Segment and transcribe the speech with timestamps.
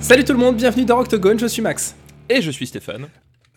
[0.00, 1.94] Salut tout le monde, bienvenue dans Rocktogone, je suis Max.
[2.28, 3.08] Et je suis Stéphane.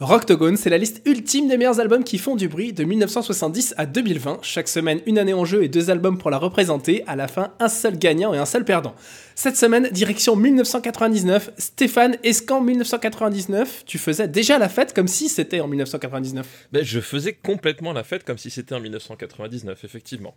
[0.01, 3.85] Rocktogone, c'est la liste ultime des meilleurs albums qui font du bruit de 1970 à
[3.85, 4.39] 2020.
[4.41, 7.05] Chaque semaine, une année en jeu et deux albums pour la représenter.
[7.07, 8.93] À la fin, un seul gagnant et un seul perdant.
[9.35, 11.51] Cette semaine, direction 1999.
[11.57, 16.83] Stéphane, est-ce qu'en 1999, tu faisais déjà la fête comme si c'était en 1999 ben,
[16.83, 20.35] Je faisais complètement la fête comme si c'était en 1999, effectivement.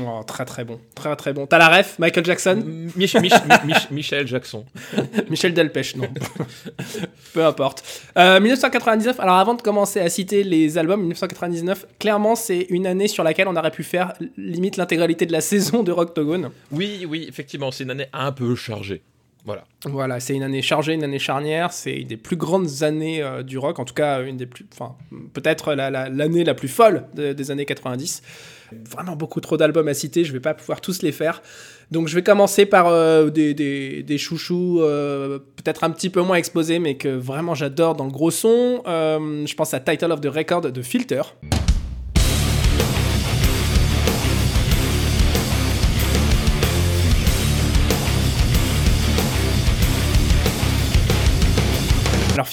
[0.00, 1.46] Oh, très très bon, très très bon.
[1.46, 2.62] T'as la ref, Michael Jackson
[2.96, 3.16] Mich
[3.90, 4.64] Michel Jackson.
[5.30, 6.08] Michel Delpech, non.
[7.32, 7.84] Peu importe.
[8.18, 13.06] Euh, 1999, alors avant de commencer à citer les albums, 1999, clairement c'est une année
[13.06, 16.50] sur laquelle on aurait pu faire limite l'intégralité de la saison de Rocktogone.
[16.72, 19.02] Oui, oui, effectivement, c'est une année un peu chargée.
[19.44, 19.64] Voilà.
[19.84, 21.72] Voilà, c'est une année chargée, une année charnière.
[21.72, 24.66] C'est une des plus grandes années euh, du rock, en tout cas une des plus,
[24.72, 24.96] enfin
[25.34, 28.22] peut-être l'année la, plus folle des années 90
[28.90, 31.42] vraiment beaucoup trop d'albums à citer, je vais pas pouvoir tous les faire.
[31.90, 36.36] Donc je vais commencer par euh, des, des, chouchous euh, peut-être un petit peu moins
[36.36, 38.82] exposés, mais que vraiment j'adore dans le gros son.
[38.86, 41.22] Je pense à Title of the Record de Filter.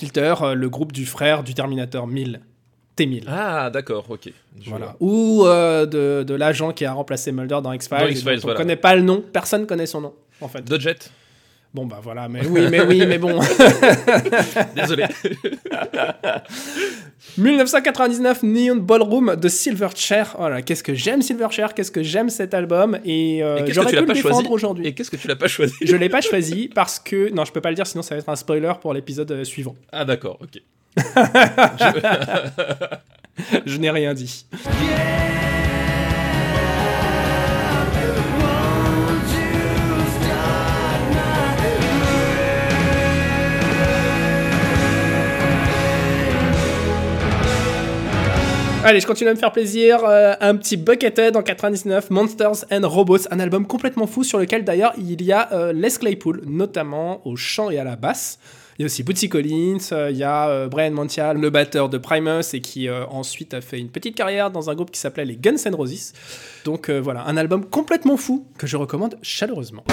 [0.02, 2.42] Filter, le groupe du frère du Terminator 1000.
[2.96, 3.26] T-1000.
[3.28, 4.34] Ah, d'accord, ok.
[4.66, 4.96] voilà.
[5.00, 8.24] Ou euh, de, de l'agent qui a remplacé Mulder dans X-Files.
[8.44, 10.80] on ne connaît pas le nom, personne connaît son nom, en fait.
[10.82, 11.12] Jet
[11.74, 13.40] Bon, bah voilà, mais oui, mais oui, mais bon.
[14.76, 15.06] Désolé.
[17.38, 20.36] 1999, Neon Ballroom de Silverchair.
[20.38, 23.00] Oh là, qu'est-ce que j'aime Silverchair, qu'est-ce que j'aime cet album.
[23.06, 24.88] Et, euh, j'aurais pu le défendre aujourd'hui.
[24.88, 27.32] Et qu'est-ce que tu l'as pas choisi Je l'ai pas choisi parce que.
[27.34, 29.46] Non, je peux pas le dire, sinon ça va être un spoiler pour l'épisode euh,
[29.46, 29.76] suivant.
[29.94, 30.62] Ah, d'accord, ok.
[33.66, 34.46] je, n'ai rien dit.
[48.84, 50.04] Allez, je continue à me faire plaisir.
[50.04, 54.64] Euh, un petit Buckethead en 99, Monsters and Robots, un album complètement fou sur lequel
[54.64, 58.40] d'ailleurs il y a euh, Les Claypool, notamment au chant et à la basse.
[58.80, 62.00] Il y a aussi Bootsy Collins, euh, il y a Brian Montial, le batteur de
[62.00, 65.36] Primus, et qui ensuite a fait une petite carrière dans un groupe qui s'appelait les
[65.36, 66.14] Guns N' Roses.
[66.66, 69.84] Donc voilà, un album complètement fou que je recommande chaleureusement.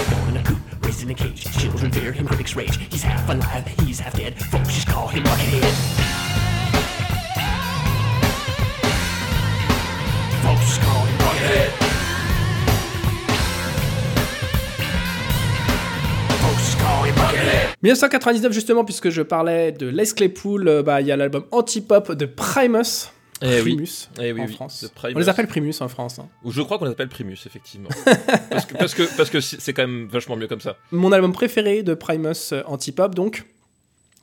[17.82, 22.12] 1999 justement, puisque je parlais de Les Claypool, euh, bah, il y a l'album Antipop
[22.12, 23.10] de Primus.
[23.41, 24.41] Eh Primus eh oui.
[24.41, 24.92] en France.
[25.04, 26.19] On les appelle Primus en France.
[26.19, 26.28] Hein.
[26.44, 27.88] Je crois qu'on les appelle Primus, effectivement.
[28.50, 30.76] parce que parce que parce que c'est quand même vachement mieux comme ça.
[30.91, 33.44] Mon album préféré de Primus euh, Antipop, donc,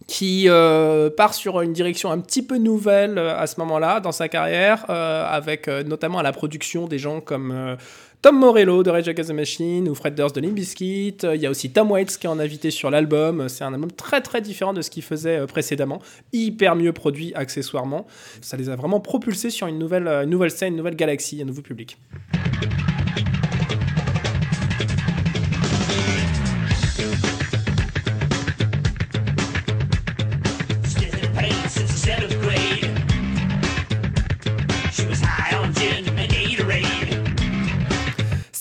[0.07, 4.29] qui euh, part sur une direction un petit peu nouvelle à ce moment-là dans sa
[4.29, 7.77] carrière, avec notamment à la production des gens comme
[8.25, 11.17] Tom Morello de Rage Against the Machine ou Fred Durst de Limp Bizkit.
[11.21, 13.47] Il y a aussi Tom Waits qui est en invité sur l'album.
[13.49, 16.01] C'est un album très très différent de ce qu'il faisait euh, précédemment.
[16.33, 18.07] Hyper mieux produit accessoirement.
[18.41, 21.45] Ça les a vraiment propulsés sur une nouvelle, une nouvelle scène, une nouvelle galaxie, un
[21.45, 21.99] nouveau public.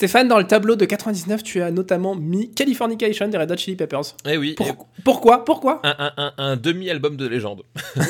[0.04, 3.74] Stéphane, dans le tableau de 99, tu as notamment mis Californication des Red Hot Chili
[3.74, 4.02] Peppers.
[4.28, 4.54] Eh oui.
[5.02, 5.80] Pourquoi Pourquoi?
[5.82, 7.62] Un, demi-album de légende.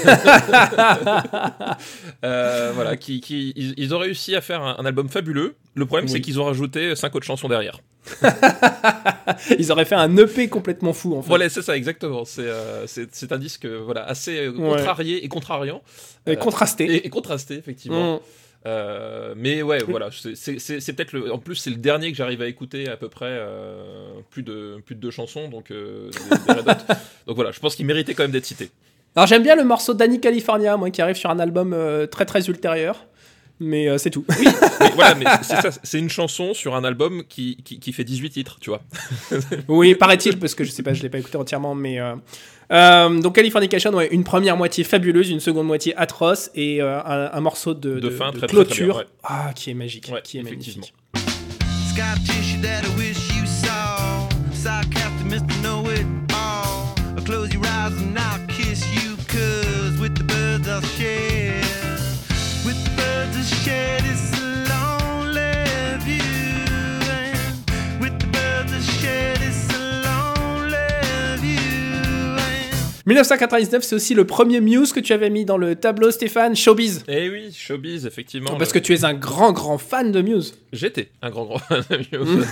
[2.24, 3.20] Euh, voilà, qui,
[3.56, 5.56] ils, ont réussi à faire un, album fabuleux.
[5.74, 7.80] Le problème, c'est qu'ils ont rajouté cinq autres chansons derrière.
[9.58, 11.28] ils auraient fait un EP complètement fou en fait.
[11.28, 12.24] Voilà, c'est ça, exactement.
[12.24, 12.86] C'est euh,
[13.30, 15.82] un disque voilà, assez contrarié et contrariant.
[16.26, 16.88] Et contrasté.
[16.88, 18.16] Euh, et, contrasté, effectivement.
[18.16, 18.20] Mm.
[18.66, 21.32] Euh, mais ouais, voilà, c'est peut-être le.
[21.32, 24.80] En plus, c'est le dernier que j'arrive à écouter à peu près euh, plus de
[24.86, 26.10] plus de deux chansons, donc euh,
[27.26, 28.70] donc voilà, je pense qu'il méritait quand même d'être cité.
[29.16, 31.76] Alors j'aime bien le morceau d'Annie California, moi, qui arrive sur un album
[32.10, 33.06] très très ultérieur.
[33.60, 34.24] Mais c'est tout.
[34.40, 34.48] Oui,
[34.80, 38.02] mais voilà, mais c'est ça, c'est une chanson sur un album qui, qui, qui fait
[38.02, 38.82] 18 titres, tu vois.
[39.68, 42.00] oui, paraît-il, parce que je sais pas, je l'ai pas écouté entièrement, mais
[42.72, 47.40] euh, donc Californication, ouais, une première moitié fabuleuse, une seconde moitié atroce et euh, un,
[47.40, 49.04] morceau de, de, fin, très, clôture.
[49.22, 50.94] ah, qui est magique, qui est magnifique.
[73.06, 77.04] 1999, c'est aussi le premier Muse que tu avais mis dans le tableau, Stéphane, Showbiz.
[77.06, 78.56] Eh oui, Showbiz, effectivement.
[78.56, 80.58] Parce que tu es un grand, grand fan de Muse.
[80.72, 82.46] J'étais un grand, grand fan de Muse.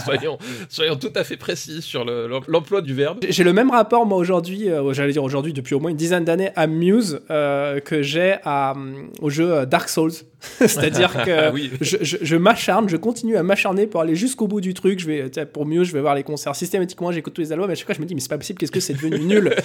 [0.04, 0.38] soyons,
[0.70, 3.18] soyons tout à fait précis sur le- l'emploi du verbe.
[3.28, 6.24] J'ai le même rapport, moi, aujourd'hui, euh, j'allais dire aujourd'hui, depuis au moins une dizaine
[6.24, 8.72] d'années, à Muse euh, que j'ai euh,
[9.20, 10.12] au jeu euh, Dark Souls.
[10.58, 11.70] C'est-à-dire que Ah oui.
[11.80, 14.98] je, je- je m'acharne, je continue à m'acharner pour aller jusqu'au bout du truc.
[15.00, 17.74] Je vais, pour Muse, je vais voir les concerts systématiquement, j'écoute tous les albums, à
[17.74, 19.54] chaque fois, je me dis, mais c'est pas possible, qu'est-ce que c'est devenu nul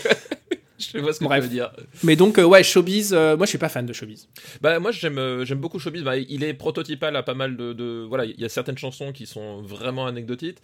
[0.80, 1.40] Je vois ce que Bref.
[1.40, 1.72] tu veux dire.
[2.04, 4.28] Mais donc, euh, ouais, Showbiz, euh, moi, je suis pas fan de Showbiz.
[4.62, 6.04] Bah moi j'aime euh, j'aime beaucoup Showbiz.
[6.04, 9.12] Bah, il est prototypal à pas mal de, de- voilà il y a certaines chansons
[9.12, 10.60] qui sont vraiment anecdotiques,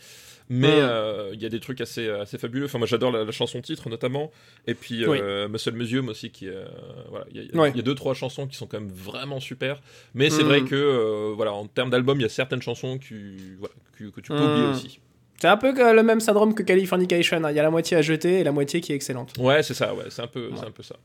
[0.49, 0.79] mais Mm.
[0.81, 2.65] euh, il y a des trucs assez assez fabuleux.
[2.65, 4.31] Enfin moi j'adore la, la chanson titre notamment
[4.67, 5.19] et puis Oui.
[5.21, 6.65] euh, Muscle Museum aussi qui euh,
[7.09, 7.69] voilà il y, a- Ouais.
[7.71, 9.81] il y a deux trois chansons qui sont quand même vraiment super.
[10.13, 10.47] Mais c'est Mm.
[10.47, 13.15] vrai que euh, voilà en termes d'album il y a certaines chansons qui
[13.59, 14.51] voilà que, que tu peux Mm.
[14.51, 14.99] oublier aussi.
[15.39, 17.43] C'est un peu le même syndrome que Californication.
[17.43, 17.49] hein.
[17.51, 19.33] Il y a la moitié à jeter et la moitié qui est excellente.
[19.37, 20.95] Ouais c'est ça ouais c'est un peu c'est un peu ça.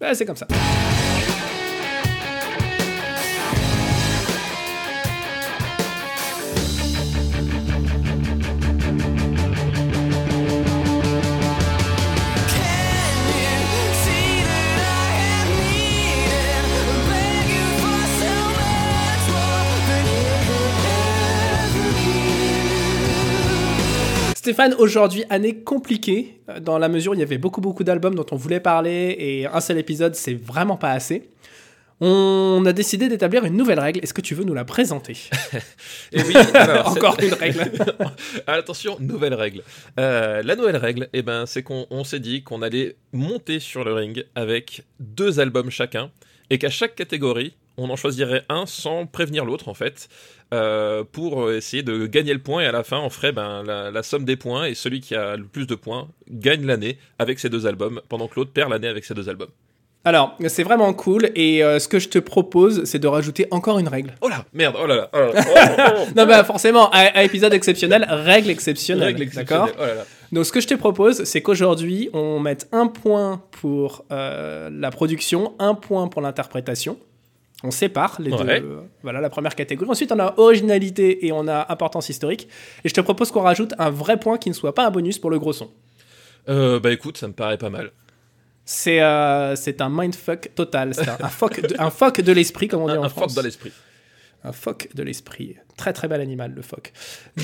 [0.00, 0.46] Ouais, c'est comme ça.
[24.50, 28.16] Stéphane, aujourd'hui, année compliquée, euh, dans la mesure où il y avait beaucoup, beaucoup d'albums
[28.16, 31.30] dont on voulait parler et un seul épisode, c'est vraiment pas assez.
[32.00, 34.00] On a décidé d'établir une nouvelle règle.
[34.02, 35.16] Est-ce que tu veux nous la présenter
[36.12, 37.70] Et oui, alors, Encore une règle.
[38.48, 39.62] Attention, nouvelle règle.
[40.00, 43.84] Euh, la nouvelle règle, eh ben, c'est qu'on on s'est dit qu'on allait monter sur
[43.84, 46.10] le ring avec deux albums chacun
[46.50, 50.08] et qu'à chaque catégorie, on en choisirait un sans prévenir l'autre en fait,
[50.52, 53.90] euh, pour essayer de gagner le point et à la fin on ferait ben, la,
[53.90, 57.38] la somme des points et celui qui a le plus de points gagne l'année avec
[57.38, 59.50] ses deux albums pendant que l'autre perd l'année avec ses deux albums.
[60.02, 63.78] Alors, c'est vraiment cool et euh, ce que je te propose, c'est de rajouter encore
[63.78, 64.14] une règle.
[64.22, 66.12] Oh là, merde, oh là là, oh là là, oh, oh, oh.
[66.16, 69.08] Non, bah forcément, à, à épisode exceptionnel, règle exceptionnelle.
[69.14, 70.06] Règle D'accord exceptionnelle, oh là là.
[70.32, 74.90] Donc, ce que je te propose, c'est qu'aujourd'hui, on mette un point pour euh, la
[74.90, 76.96] production, un point pour l'interprétation.
[77.62, 78.60] On sépare les Ouais.
[78.60, 78.78] deux.
[79.02, 79.90] Voilà la première catégorie.
[79.90, 82.48] Ensuite, on a originalité et on a importance historique.
[82.84, 85.18] Et je te propose qu'on rajoute un vrai point qui ne soit pas un bonus
[85.18, 85.70] pour le gros son.
[86.48, 87.92] Euh, bah écoute, ça me paraît pas mal.
[88.64, 90.94] C'est euh, un mindfuck total.
[90.94, 91.90] C'est un, un fuck de, un
[92.32, 93.32] l'esprit, comme on dit Un, en un France.
[93.32, 93.72] fuck dans l'esprit.
[94.42, 95.56] Un phoque de l'esprit.
[95.76, 96.92] Très très bel animal, le phoque.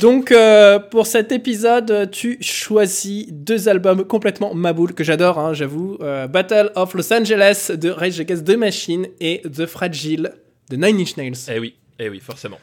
[0.00, 5.98] Donc, euh, pour cet épisode, tu choisis deux albums complètement maboule que j'adore, hein, j'avoue.
[6.00, 10.32] Euh, Battle of Los Angeles de Rage Against the Machine et The Fragile
[10.70, 11.50] de Nine Inch Nails.
[11.54, 12.58] Eh oui, eh oui, forcément.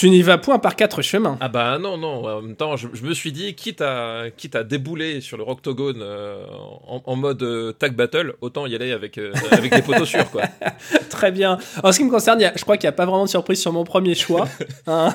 [0.00, 1.36] Tu n'y vas point par quatre chemins.
[1.42, 4.56] Ah bah non, non, en même temps, je, je me suis dit, quitte à, quitte
[4.56, 6.42] à débouler sur le Roctogone euh,
[6.88, 10.30] en, en mode euh, tag battle, autant y aller avec, euh, avec des poteaux sûrs,
[10.30, 10.44] quoi.
[11.10, 11.58] Très bien.
[11.82, 13.26] En ce qui me concerne, il y a- je crois qu'il n'y a pas vraiment
[13.26, 14.48] de surprise sur mon premier choix.
[14.86, 15.14] hein.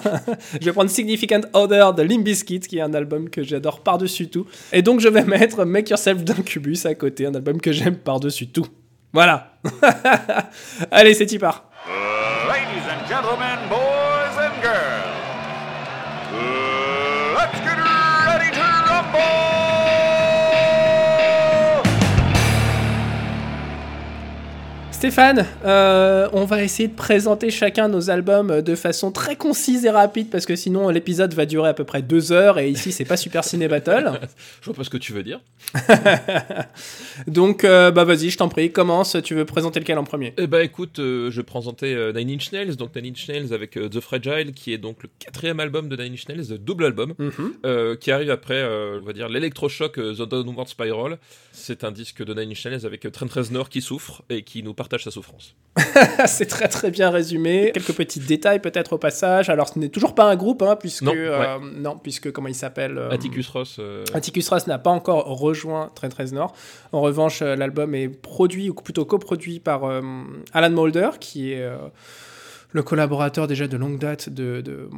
[0.61, 4.27] je vais prendre Significant Other de Limp Bizkit, qui est un album que j'adore par-dessus
[4.29, 4.45] tout.
[4.71, 8.49] Et donc, je vais mettre Make Yourself d'Incubus à côté, un album que j'aime par-dessus
[8.49, 8.67] tout.
[9.13, 9.57] Voilà.
[10.91, 11.71] Allez, c'est y part.
[25.05, 29.91] Stéphane, euh, on va essayer de présenter chacun nos albums de façon très concise et
[29.91, 33.05] rapide parce que sinon l'épisode va durer à peu près deux heures et ici c'est
[33.05, 34.13] pas Super Ciné Battle.
[34.61, 35.41] Je vois pas ce que tu veux dire.
[37.27, 39.15] Donc euh, bah vas-y, je t'en prie, commence.
[39.23, 40.33] Tu veux présenter lequel en premier?
[40.37, 43.53] Eh bah écoute, euh, je vais présenter euh, Nine Inch Nails, donc Nine Inch Nails
[43.53, 46.57] avec euh, The Fragile, qui est donc le quatrième album de Nine Inch Nails, le
[46.57, 47.53] double album, Mhm.
[47.63, 51.19] euh, qui arrive après, euh, on va dire, l'électrochoc euh, The Downward Spiral.
[51.51, 54.63] C'est un disque de Nine Inch Nails avec euh, Trent Reznor qui souffre et qui
[54.63, 55.55] nous partage sa souffrance.
[56.25, 57.71] c'est très très bien résumé.
[57.73, 59.49] Quelques petits détails peut-être au passage.
[59.49, 62.55] Alors ce n'est toujours pas un groupe, hein, puisque Non, euh, non, puisque comment il
[62.55, 63.75] s'appelle euh, Atticus Ross.
[63.79, 66.53] euh, Atticus Ross n'a pas encore rejoint Trent Reznor.
[66.93, 70.01] En revanche, euh, l'album est produit, ou plutôt coproduit par euh,
[70.53, 71.75] Alan Moulder, qui est euh,
[72.71, 74.89] le collaborateur déjà de longue date de, de,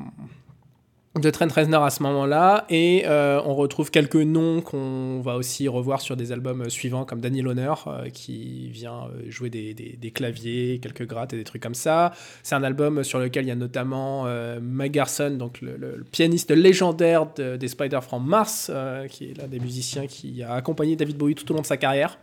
[1.20, 2.66] de Trent Reznor à ce moment-là.
[2.70, 7.22] Et euh, on retrouve quelques noms qu'on va aussi revoir sur des albums suivants, comme
[7.22, 11.76] Danny Loner, euh, qui vient euh, jouer des, claviers, quelques grattes et des trucs comme
[11.76, 12.14] ça.
[12.44, 14.26] C'est un album sur lequel il y a notamment
[14.62, 18.72] Mike Garson, donc le, pianiste légendaire de, des Spider from Mars,
[19.10, 21.78] qui est l'un des musiciens qui a accompagné David Bowie tout au long de sa
[21.78, 22.18] carrière.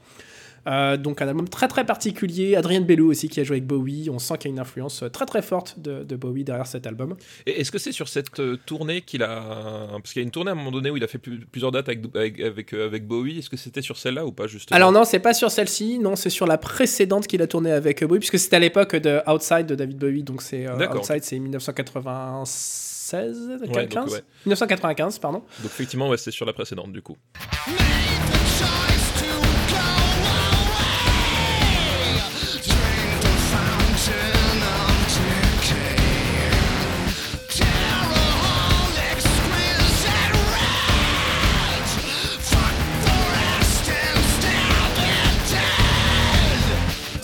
[0.67, 2.57] Euh, donc un album très très particulier.
[2.57, 4.09] Adrien Bellou aussi qui a joué avec Bowie.
[4.11, 7.17] On sent qu'il y a une influence très très forte de, Bowie derrière cet album.
[7.47, 9.89] Et est-ce que c'est sur cette euh, tournée qu'il a...
[9.93, 11.73] Parce qu'il y a une tournée à un moment donné où il a fait plusieurs
[11.73, 12.05] dates avec,
[12.41, 13.39] avec, euh, avec, Bowie.
[13.39, 14.77] Est-ce que c'était sur celle-là ou pas justement?
[14.77, 15.99] Alors non, c'est pas sur celle-ci.
[15.99, 18.21] Non, c'est sur la précédente qu'il a tourné avec Bowie.
[18.21, 20.23] Puisque c'était à l'époque de Outside de David Bowie.
[20.23, 22.93] Donc c'est Outside, c'est 1996
[24.47, 25.41] 1995, pardon.
[25.41, 27.17] Donc effectivement, ouais, c'est sur la précédente du coup.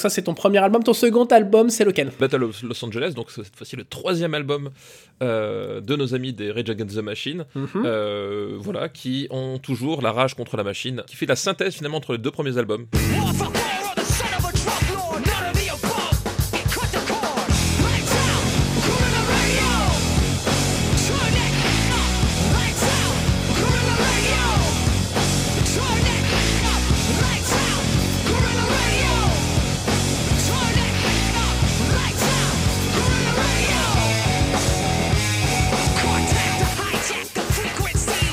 [0.00, 0.82] Ça c'est ton premier album.
[0.82, 2.10] Ton second album, c'est lequel?
[2.18, 4.70] Battle of Los Angeles, donc cette fois-ci le troisième album
[5.22, 7.68] euh, de nos amis des Rage Against the Machine, mhm.
[7.84, 11.98] euh, voilà, qui ont toujours la rage contre la machine, qui fait la synthèse finalement
[11.98, 12.86] entre les deux premiers albums.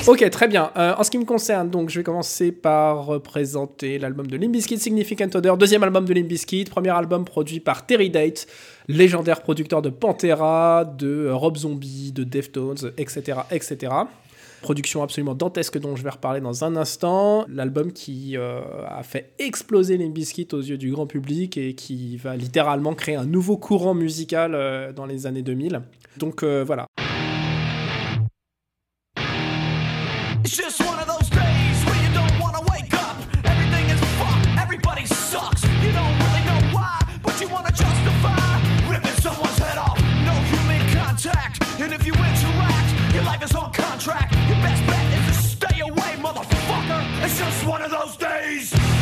[0.08, 0.70] Ok, très bien.
[0.78, 4.78] Euh, en ce qui me concerne, donc, je vais commencer par présenter l'album de Limbiskit,
[4.78, 8.46] Significant Odor, deuxième album de Limbiskit, premier album produit par Terry Date,
[8.88, 13.92] légendaire producteur de Pantera, de Rob Zombie, de Deftones, etc., etc.
[14.62, 17.44] Production absolument dantesque dont je vais reparler dans un instant.
[17.46, 22.34] L'album qui euh, a fait exploser Limbiskit aux yeux du grand public et qui va
[22.34, 25.82] littéralement créer un nouveau courant musical euh, dans les années 2000.
[26.16, 26.86] Donc voilà.
[43.48, 44.34] is on contract.
[44.48, 47.24] Your best bet is to stay away, motherfucker.
[47.24, 48.97] It's just one of those days.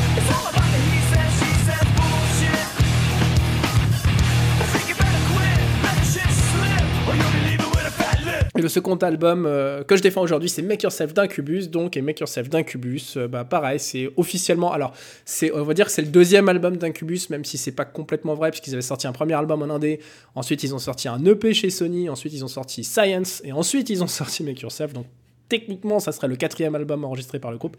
[8.56, 11.68] Le second album euh, que je défends aujourd'hui, c'est Make Yourself d'Incubus.
[11.68, 14.72] Donc, et Make Yourself d'Incubus, euh, bah, pareil, c'est officiellement.
[14.72, 14.92] Alors,
[15.24, 18.34] c'est, on va dire que c'est le deuxième album d'Incubus, même si c'est pas complètement
[18.34, 20.00] vrai, puisqu'ils avaient sorti un premier album en indé.
[20.34, 22.08] Ensuite, ils ont sorti un EP chez Sony.
[22.08, 23.42] Ensuite, ils ont sorti Science.
[23.44, 24.92] Et ensuite, ils ont sorti Make Yourself.
[24.92, 25.06] Donc,
[25.48, 27.76] techniquement, ça serait le quatrième album enregistré par le groupe.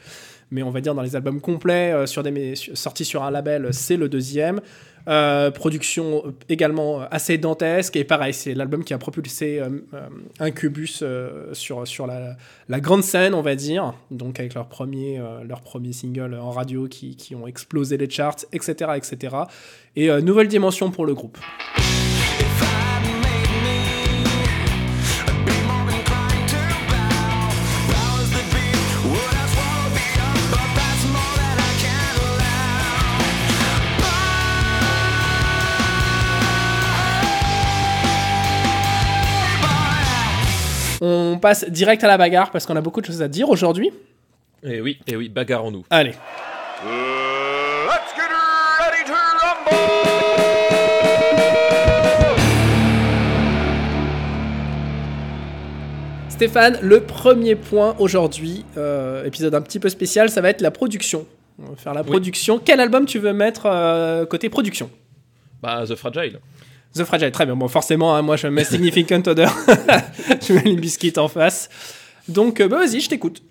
[0.52, 3.70] Mais on va dire dans les albums complets, euh, sur des, sortis sur un label,
[3.72, 4.62] c'est le deuxième.
[5.08, 7.96] Euh, production également assez dantesque.
[7.96, 9.70] Et pareil, c'est l'album qui a propulsé euh,
[10.40, 11.04] Incubus
[11.54, 12.36] sur, sur la,
[12.68, 13.94] la, grande scène, on va dire.
[14.12, 18.46] Donc avec leur premier, leur premier single en radio qui, qui, ont explosé les charts,
[18.52, 18.92] etc.
[18.96, 19.36] etc.
[19.96, 21.38] Et nouvelle dimension pour le groupe.
[41.01, 43.92] On passe direct à la bagarre parce qu'on a beaucoup de choses à dire aujourd'hui.
[44.63, 45.86] Et eh oui, et eh oui, bagarrons-nous.
[45.89, 46.13] Allez.
[56.30, 60.70] Stéphane, le premier point aujourd'hui, euh, épisode un petit peu spécial, ça va être la
[60.70, 61.25] production.
[61.60, 62.60] On va faire la production.
[62.63, 64.92] Quel album tu veux mettre euh, côté production?
[65.63, 66.39] Bah, The Fragile.
[66.98, 67.56] The Fragile, très bien.
[67.56, 69.54] Bon, forcément, hein, moi je mets Significant Odor.
[70.48, 71.70] je mets les biscuits en face.
[72.27, 73.42] Donc, euh, bah, vas-y, je t'écoute.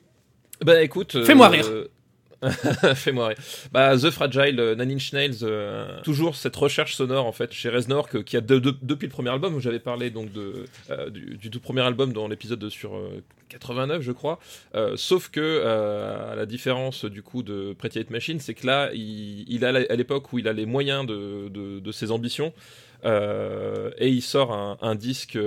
[0.64, 1.24] Bah écoute.
[1.24, 1.66] Fais-moi rire.
[2.94, 3.38] Fais-moi rire.
[3.72, 7.68] Bah, The Fragile, euh, Nine Inch Nails, euh, toujours cette recherche sonore en fait chez
[7.68, 10.66] Reznor qui a depuis le premier album où j'avais parlé donc de,
[11.10, 13.00] du, tout premier album dans l'épisode sur
[13.48, 14.38] 89 je crois.
[14.96, 19.44] sauf que à la différence du coup de Pretty Hate Machine, c'est que là il,
[19.48, 22.52] il a à l'époque où il a les moyens de, de ses ambitions.
[23.06, 25.38] Et il sort un, disque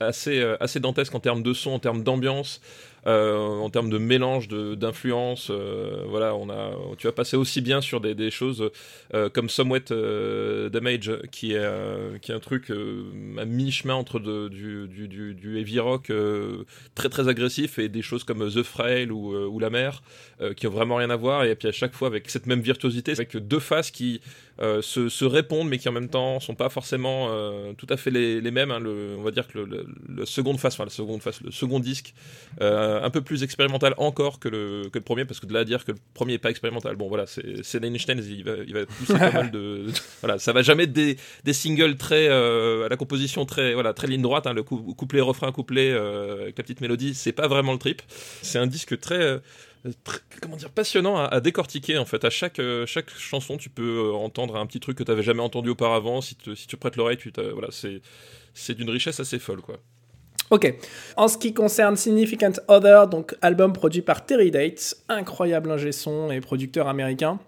[0.00, 2.60] assez, assez dantesque en termes de son, en termes d'ambiance.
[3.06, 5.48] Euh, en termes de mélange d'influences.
[5.50, 8.70] Euh, voilà, on a, tu vas passer aussi bien sur des, des choses
[9.14, 9.92] euh, comme Somewhat
[10.70, 15.78] Damage, qui est, qui est un truc à mi-chemin entre de, du, du, du, heavy
[15.78, 16.12] rock
[16.94, 20.02] très très agressif et des choses comme The Frail ou, ou La Mer,
[20.56, 21.44] qui ont vraiment rien à voir.
[21.44, 24.20] Et puis à chaque fois avec cette même virtuosité, avec deux faces qui
[24.58, 27.30] se, répondent, mais qui en même temps sont pas forcément
[27.74, 28.70] tout à fait les, les mêmes.
[28.70, 28.82] Hein.
[29.18, 32.14] On va dire que le, le, second face, enfin le second face, le second disque,
[33.02, 35.64] un peu plus expérimental encore que le, que le premier, parce que de là à
[35.64, 38.86] dire que le premier est pas expérimental, bon voilà, c'est Nine il va, il va
[38.86, 39.86] pousser pas mal de,
[40.20, 44.06] voilà, ça va jamais être des, des singles très à la composition très voilà très
[44.06, 47.78] ligne droite, hein, le couplet refrain couplet avec la petite mélodie, c'est pas vraiment le
[47.78, 48.02] trip.
[48.42, 49.40] C'est un disque très
[50.40, 52.24] comment dire passionnant à, décortiquer en fait.
[52.24, 55.22] À chaque euh, chaque chanson tu peux euh, entendre un petit truc que tu n'avais
[55.22, 56.20] jamais entendu auparavant.
[56.20, 58.00] Si, si tu prêtes l'oreille tu voilà c'est
[58.54, 59.78] c'est d'une richesse assez folle quoi
[60.50, 60.74] Ok.
[61.16, 66.30] En ce qui concerne Significant Other, donc album produit par Terry Dates, incroyable ingé son
[66.30, 67.38] et producteur américain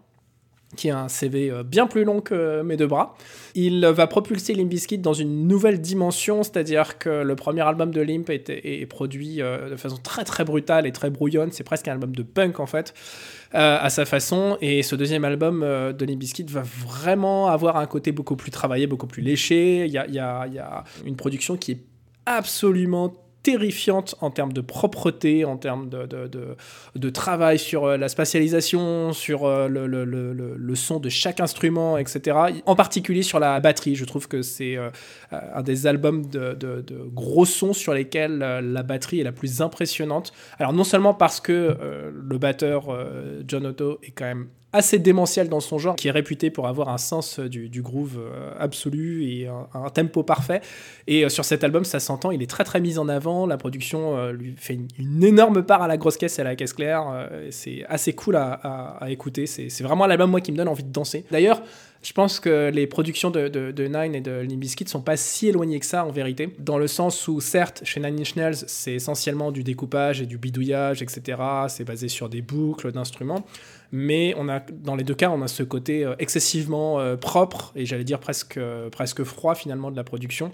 [0.77, 3.15] qui a un CV euh, bien plus long que mes deux bras.
[3.55, 8.01] Il va propulser Limp Bizkit dans une nouvelle dimension, c'est-à-dire que le premier album de
[8.01, 11.93] Limp est, produit euh, de façon très très brutale et très brouillonne, c'est presque un
[11.93, 12.95] album de punk en fait,
[13.55, 17.87] euh, à sa façon, et ce deuxième album de Limp Bizkit va vraiment avoir un
[17.87, 21.73] côté beaucoup plus travaillé, beaucoup plus léché, il y a, y a une production qui
[21.73, 21.79] est
[22.27, 23.13] absolument
[23.43, 26.07] terrifiante en termes de propreté, en termes de,
[26.95, 31.41] de, travail sur euh, la spatialisation, sur euh, le, le, le, le, son de chaque
[31.41, 32.37] instrument, etc.
[32.67, 33.97] En particulier sur la batterie.
[33.97, 34.91] Je trouve que c'est euh,
[35.31, 40.33] un des albums de, gros sons sur lesquels la batterie est la plus impressionnante.
[40.59, 41.77] Alors non seulement parce que
[42.13, 42.85] le batteur
[43.47, 46.89] John Otto est quand même assez démentiel dans son genre, qui est réputé pour avoir
[46.89, 50.63] un sens du, du groove euh, absolu et un, tempo parfait.
[51.07, 53.47] Et euh, sur cet album, ça s'entend, il est très très mis en avant.
[53.47, 56.57] La production euh, lui fait une, énorme part à la grosse caisse et à la
[56.57, 57.29] caisse claire.
[57.51, 59.47] c'est assez cool à, écouter.
[59.47, 61.25] C'est vraiment l'album, moi, qui me donne envie de danser.
[61.31, 61.63] D'ailleurs,
[62.03, 65.79] je pense que les productions de, Nine et de Limp Bizkit sont pas si éloignées
[65.79, 69.53] que ça en vérité, dans le sens où certes chez Nine Inch Nails c'est essentiellement
[69.53, 71.41] du découpage et du bidouillage, etc.
[71.69, 73.45] C'est basé sur des boucles d'instruments,
[73.93, 77.73] mais on a dans les deux cas on a ce côté euh, excessivement euh, propre
[77.77, 80.51] et j'allais dire presque euh, presque froid finalement de la production.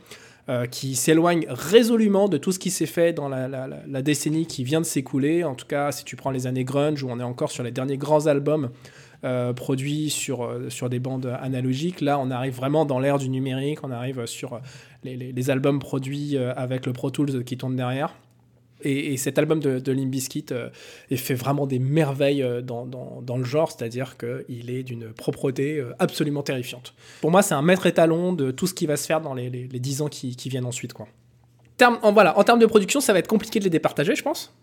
[0.71, 4.87] qui s'éloigne résolument de tout ce qui s'est fait dans la, décennie qui vient de
[4.87, 5.45] s'écouler.
[5.45, 7.71] En tout cas, si tu prends les années grunge, où on est encore sur les
[7.71, 8.71] derniers grands albums
[9.57, 12.01] produits sur, sur des bandes analogiques.
[12.01, 14.59] Là, on arrive vraiment dans l'ère du numérique, on arrive sur
[15.05, 18.15] les, les, albums produits avec le Pro Tools qui tourne derrière.
[18.83, 20.47] Et, cet album de, de Limp Bizkit
[21.17, 26.43] fait vraiment des merveilles dans, dans, dans le genre, c'est-à-dire qu'il est d'une propreté absolument
[26.43, 26.95] terrifiante.
[27.21, 29.51] Pour moi, c'est un maître étalon de tout ce qui va se faire dans les,
[29.51, 30.93] les, les 10 ans qui, qui, viennent ensuite.
[30.93, 31.09] Quoi.
[31.77, 34.23] Terme, en, voilà, en termes de production, ça va être compliqué de les départager, je
[34.23, 34.55] pense.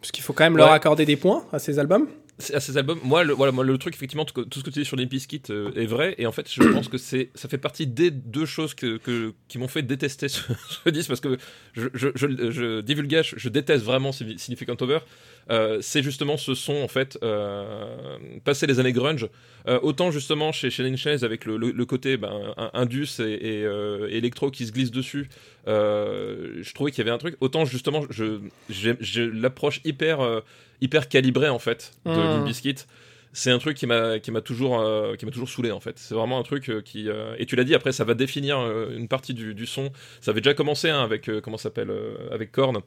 [0.00, 2.08] Parce qu'il faut quand même leur accorder des points à ces albums
[2.54, 4.84] à ces albums, moi, le, voilà, moi, le truc, effectivement, tout, ce que tu dis
[4.84, 7.86] sur les Bizkit euh, est vrai, et en fait, je pense que ça fait partie
[7.86, 9.00] des deux choses que,
[9.48, 11.36] qui m'ont fait détester ce, disque, parce que
[11.72, 15.00] je, je, je, divulgage, je déteste vraiment Significant Over,
[15.50, 19.28] euh, c'est justement ce son, en fait, euh, passé les années grunge,
[19.68, 20.82] euh, autant justement chez, chez
[21.22, 25.28] avec le, côté ben, Indus et, et électro qui se glisse dessus,
[25.66, 30.42] je trouvais qu'il y avait un truc, autant justement, je, je, l'approche hyper
[30.82, 32.44] hyper calibré en fait de mmh.
[32.44, 32.78] Limp
[33.32, 35.98] c'est un truc qui m'a toujours euh, qui m'a toujours saoulé en fait.
[35.98, 38.58] C'est vraiment un truc euh, qui euh, et tu l'as dit après ça va définir
[38.94, 39.90] une partie du, son.
[40.20, 41.90] Ça avait déjà commencé hein, avec comment s'appelle
[42.30, 42.80] avec Korn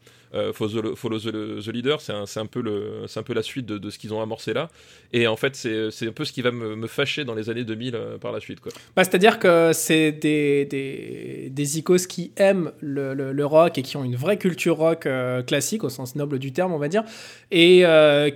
[0.53, 2.01] Follow, the, Leader.
[2.01, 4.53] C'est un, un peu le c'est un peu la suite de, ce qu'ils ont amorcé
[4.53, 4.69] là.
[5.13, 7.63] Et en fait c'est un peu ce qui va me, me, fâcher dans les années
[7.63, 8.71] 2000 par la suite quoi.
[8.95, 13.77] Bah, c'est à dire que c'est des, des, des icos qui aiment le, le, rock
[13.77, 15.07] et qui ont une vraie culture rock
[15.47, 17.03] classique au sens noble du terme on va dire
[17.51, 17.83] et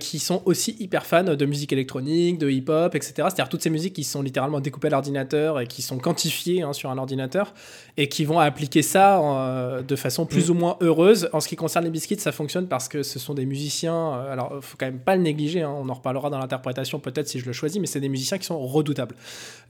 [0.00, 3.12] qui sont aussi hyper fans de musique électronique de hip-hop, etc.
[3.16, 6.72] C'est-à-dire toutes ces musiques qui sont littéralement découpées à l'ordinateur et qui sont quantifiées hein,
[6.72, 7.52] sur un ordinateur
[7.96, 10.50] et qui vont appliquer ça euh, de façon plus mm.
[10.50, 11.28] ou moins heureuse.
[11.32, 14.14] En ce qui concerne les biscuits, ça fonctionne parce que ce sont des musiciens.
[14.14, 15.62] Euh, alors, faut quand même pas le négliger.
[15.62, 18.38] Hein, on en reparlera dans l'interprétation peut-être si je le choisis, mais c'est des musiciens
[18.38, 19.16] qui sont redoutables,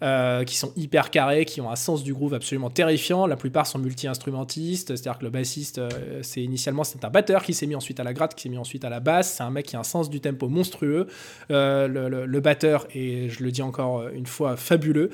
[0.03, 3.27] euh, qui sont hyper carrés, qui ont un sens du groove absolument terrifiant.
[3.27, 5.81] La plupart sont multi-instrumentistes, c'est-à-dire que le bassiste,
[6.23, 8.59] c'est initialement c'est un batteur qui s'est mis ensuite à la gratte, qui s'est mis
[8.59, 9.35] ensuite à la basse.
[9.37, 11.07] C'est un mec qui a un sens du tempo monstrueux.
[11.49, 15.11] le le, batteur est, je le dis encore une fois, fabuleux.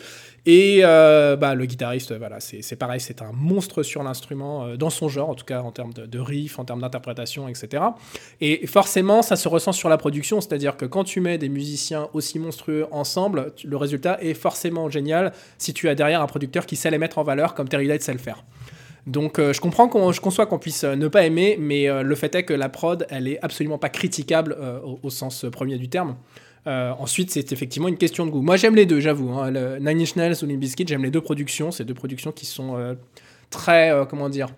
[0.46, 5.30] Et bah, le guitariste, voilà, c'est pareil, c'est un monstre sur l'instrument, dans son genre,
[5.30, 7.82] en tout cas en termes de, riff, en termes d'interprétation, etc.
[8.40, 12.08] Et forcément, ça se ressent sur la production, c'est-à-dire que quand tu mets des musiciens
[12.12, 16.76] aussi monstrueux ensemble, le résultat est forcément génial si tu as derrière un producteur qui
[16.76, 18.44] sait les mettre en valeur, comme Terry Light sait le faire.
[19.06, 22.02] Donc euh, je comprends qu'on je conçois qu'on puisse euh, ne pas aimer, mais euh,
[22.02, 24.56] le fait est que la prod, elle est absolument pas critiquable
[25.02, 26.16] au, sens premier du terme.
[26.66, 28.42] Ensuite, c'est effectivement une question de goût.
[28.42, 29.30] Moi, j'aime les deux, j'avoue.
[29.30, 29.50] Hein.
[29.80, 31.70] Nine Inch Nails ou Limp Bizkit, j'aime les deux productions.
[31.70, 32.96] C'est deux productions qui sont
[33.50, 34.48] très, comment dire,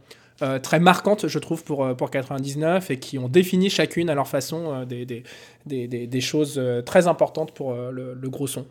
[0.63, 4.85] très marquantes, je trouve, pour, pour 99 et qui ont défini chacune à leur façon
[4.85, 5.23] des, des,
[5.67, 8.67] des, des, choses très importantes pour le, le, gros son.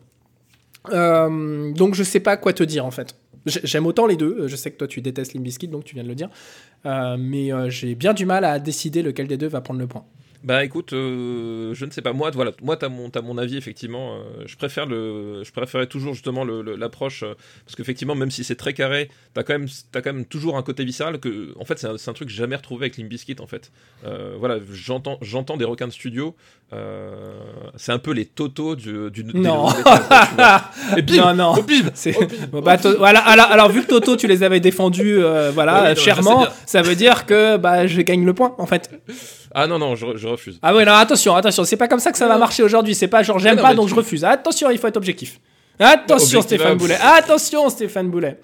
[0.90, 3.14] donc, je sais pas quoi te dire en fait.
[3.46, 4.46] J'aime autant les deux.
[4.46, 6.28] Je sais que toi, tu détestes Limbiskit, donc tu viens de le dire.
[6.86, 9.86] Euh, mais euh, j'ai bien du mal à décider lequel des deux va prendre le
[9.86, 10.04] point.
[10.44, 12.12] Bah écoute, euh, je ne sais pas.
[12.12, 14.14] Moi, voilà, moi, t'as mon, as mon avis effectivement.
[14.14, 18.54] Euh, je préfère le, je préférais toujours justement l'approche euh, parce qu'effectivement, même si c'est
[18.54, 21.80] très carré, t'as quand même, as quand même toujours un côté viscéral que, en fait,
[21.80, 23.72] c'est un, un, truc jamais retrouvé avec Limbiskit en fait.
[24.38, 26.36] voilà, j'entends, j'entends des requins de studio.
[27.76, 29.68] c'est un peu les Toto du, du non.
[30.96, 31.64] Et bim, non, non.
[32.52, 35.20] Bon, bah, voilà, alors, alors, vu que Toto, tu les avais défendus,
[35.52, 38.88] voilà, chèrement, ça veut dire que bah je gagne le point en fait.
[39.54, 40.58] Ah non, non, je, refuse.
[40.62, 42.94] Ah ouais, non, attention, attention, c'est pas comme ça que ça va marcher aujourd'hui.
[42.94, 44.24] C'est pas genre j'aime pas donc je refuse.
[44.24, 45.40] Attention, il faut être objectif.
[45.78, 46.96] Attention, Stéphane Boulet.
[47.00, 48.40] Attention, Stéphane Boulet.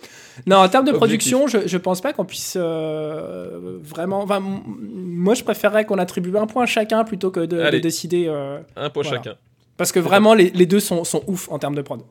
[0.47, 4.23] Non, en termes de production, je, je pense pas qu'on puisse euh, vraiment.
[4.23, 8.27] Enfin, moi, je préférerais qu'on attribue un point à chacun plutôt que de, décider.
[8.29, 9.35] Euh, un point chacun.
[9.77, 12.03] Parce que vraiment, les, les deux sont, sont ouf en termes de prod.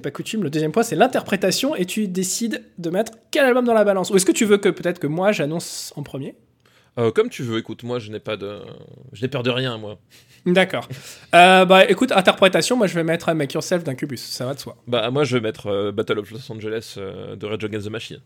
[0.00, 0.42] N'est pas coutume.
[0.42, 4.10] Le deuxième point, c'est l'interprétation et tu décides de mettre quel album dans la balance.
[4.10, 6.34] Ou est-ce que tu veux que peut-être que moi j'annonce en premier?
[6.98, 7.58] Euh, Comme tu veux.
[7.58, 8.60] Écoute, moi je n'ai pas de,
[9.12, 9.98] je n'ai peur de rien, moi.
[10.46, 10.88] D'accord.
[11.34, 14.76] Euh, bah écoute, interprétation, moi je vais mettre Make Yourself d'Incubus, ça va de soi.
[14.86, 18.20] Bah moi je vais mettre euh, Battle of Los Angeles de Red Against the Machine.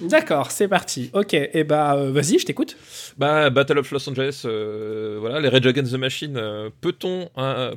[0.00, 1.10] D'accord, c'est parti.
[1.14, 2.76] Ok, et eh bah euh, vas-y, je t'écoute.
[3.16, 6.36] Bah Battle of Los Angeles, euh, voilà, les Rage Against the Machine.
[6.36, 7.28] Euh, peut-on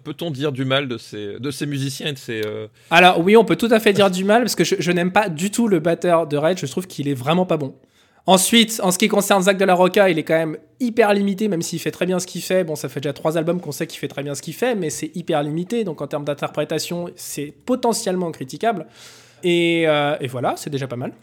[0.04, 2.42] peut-on dire du mal de ces de ces musiciens et de ces
[2.92, 5.30] Alors oui, on peut tout à fait dire du mal parce que je, n'aime pas
[5.30, 6.60] du tout le batteur de Rage.
[6.60, 7.76] Je trouve qu'il est vraiment pas bon.
[8.26, 11.48] Ensuite, en ce qui concerne Zach de la Rocca, il est quand même hyper limité,
[11.48, 12.64] même s'il fait très bien ce qu'il fait.
[12.64, 14.76] Bon, ça fait déjà trois albums qu'on sait qu'il fait très bien ce qu'il fait,
[14.76, 15.84] mais c'est hyper limité.
[15.86, 18.88] Donc en termes d'interprétation, c'est potentiellement critiquable.
[19.42, 21.14] Et, et voilà, c'est déjà pas mal.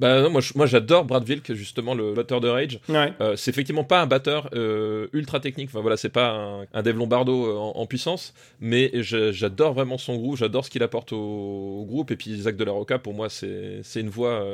[0.00, 2.80] Bah, moi, moi j'adore Brad Wilk, justement, le batteur de Rage.
[2.88, 5.70] Euh, c'est effectivement pas un batteur euh, ultra technique.
[5.70, 10.16] Enfin voilà, c'est pas un, un Dave Lombardo euh, en, puissance, mais j'adore vraiment son
[10.16, 12.10] groupe, j'adore ce qu'il apporte au, groupe.
[12.10, 14.44] Et puis Zach de la Roca, pour moi, c'est une voix,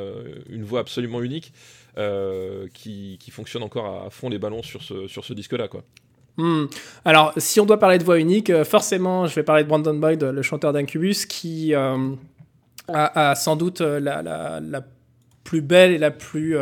[0.49, 1.53] une voix absolument unique
[2.75, 5.83] qui, qui, fonctionne encore à, fond les ballons sur ce, sur ce disque-là, quoi.
[6.37, 6.67] Hmm.
[7.05, 10.23] Alors, si on doit parler de voix unique, forcément, je vais parler de Brandon Boyd,
[10.23, 11.97] le chanteur d'Incubus, qui a,
[12.89, 14.83] a, sans doute la, la, la
[15.51, 16.57] plus belle et la plus,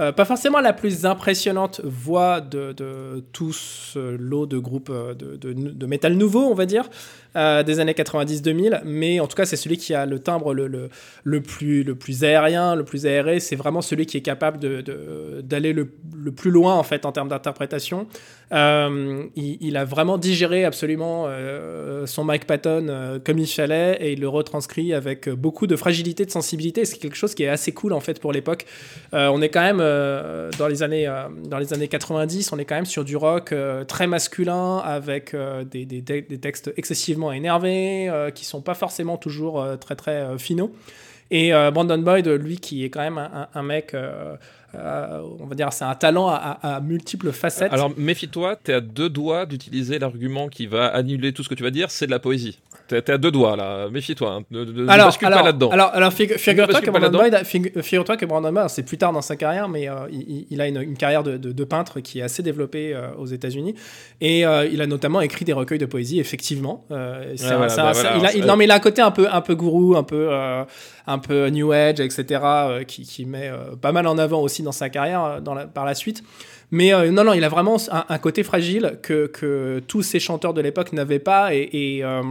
[0.00, 5.14] euh, pas forcément la plus impressionnante voix de, de tout ce lot de groupes euh,
[5.14, 6.88] de, de, métal nouveau, on va dire.
[7.36, 10.68] Euh, des années 90-2000, mais en tout cas, c'est celui qui a le timbre le,
[10.68, 10.88] le,
[11.24, 13.40] le, plus, le plus aérien, le plus aéré.
[13.40, 14.60] C'est vraiment celui qui est capable
[15.42, 18.06] d'aller le, le, plus loin, en fait, en termes d'interprétation.
[18.52, 21.26] Il, il, a vraiment digéré absolument
[22.06, 26.30] son Mike Patton comme il fallait et il le retranscrit avec beaucoup de fragilité, de
[26.30, 26.84] sensibilité.
[26.84, 28.64] C'est quelque chose qui est assez cool, en fait, pour l'époque.
[29.12, 29.83] On est quand même
[30.58, 31.12] dans, les années,
[31.44, 33.54] dans les années 90, on est quand même sur du rock
[33.88, 35.34] très masculin avec
[35.70, 40.38] des, des, textes excessivement énervés, euh, qui sont pas forcément toujours euh, très très euh,
[40.38, 40.72] finaux.
[41.30, 43.96] Et Brandon Boyd, lui, qui est quand même un, mec,
[45.40, 47.72] on va dire, c'est un talent à, multiples facettes.
[47.72, 51.54] Alors méfie-toi, tu es à deux doigts d'utiliser l'argument qui va annuler tout ce que
[51.54, 52.58] tu vas dire, c'est de la poésie.
[52.86, 54.42] T'es à deux doigts là, méfie-toi, hein.
[54.50, 55.70] ne, ne, alors, bascule alors, pas là-dedans.
[55.70, 57.18] Alors, alors figure-toi que, pas Brandon là-dedans.
[57.18, 60.46] Boyd, figu- figure-toi que Brandon Boyd, c'est plus tard dans sa carrière, mais euh, il,
[60.50, 63.24] il a une, une carrière de, de- de peintre qui est assez développée euh, aux
[63.24, 63.74] États-Unis.
[64.20, 66.84] Et euh, il a notamment écrit des recueils de poésie, effectivement.
[66.90, 70.02] Euh, bah alors, non, mais il a un côté un peu, un peu gourou, un
[70.02, 70.64] peu, euh,
[71.06, 74.62] un peu new age, etc., euh, qui, qui met euh, pas mal en avant aussi
[74.64, 76.24] dans sa carrière euh, dans la- par la suite.
[76.70, 80.18] Mais euh, non, non, il a vraiment un, un côté fragile que, que tous ces
[80.18, 81.54] chanteurs de l'époque n'avaient pas.
[81.54, 82.22] Et, et, euh,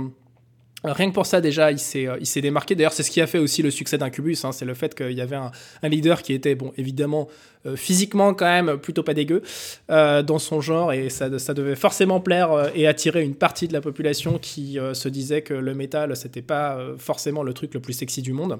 [0.84, 2.76] rien que pour ça, déjà, il s'est, il s'est démarqué.
[2.76, 4.44] D'ailleurs, c'est ce qui a fait aussi le succès d'Incubus.
[4.44, 7.30] Hein, c'est le fait qu'il y avait un, un leader qui était, bon, évidemment,
[7.66, 9.44] euh, physiquement quand même plutôt pas dégueu
[9.88, 10.92] dans son genre.
[10.92, 15.08] Et ça, ça devait forcément plaire et attirer une partie de la population qui se
[15.08, 18.60] disait que le métal, c'était pas forcément le truc le plus sexy du monde.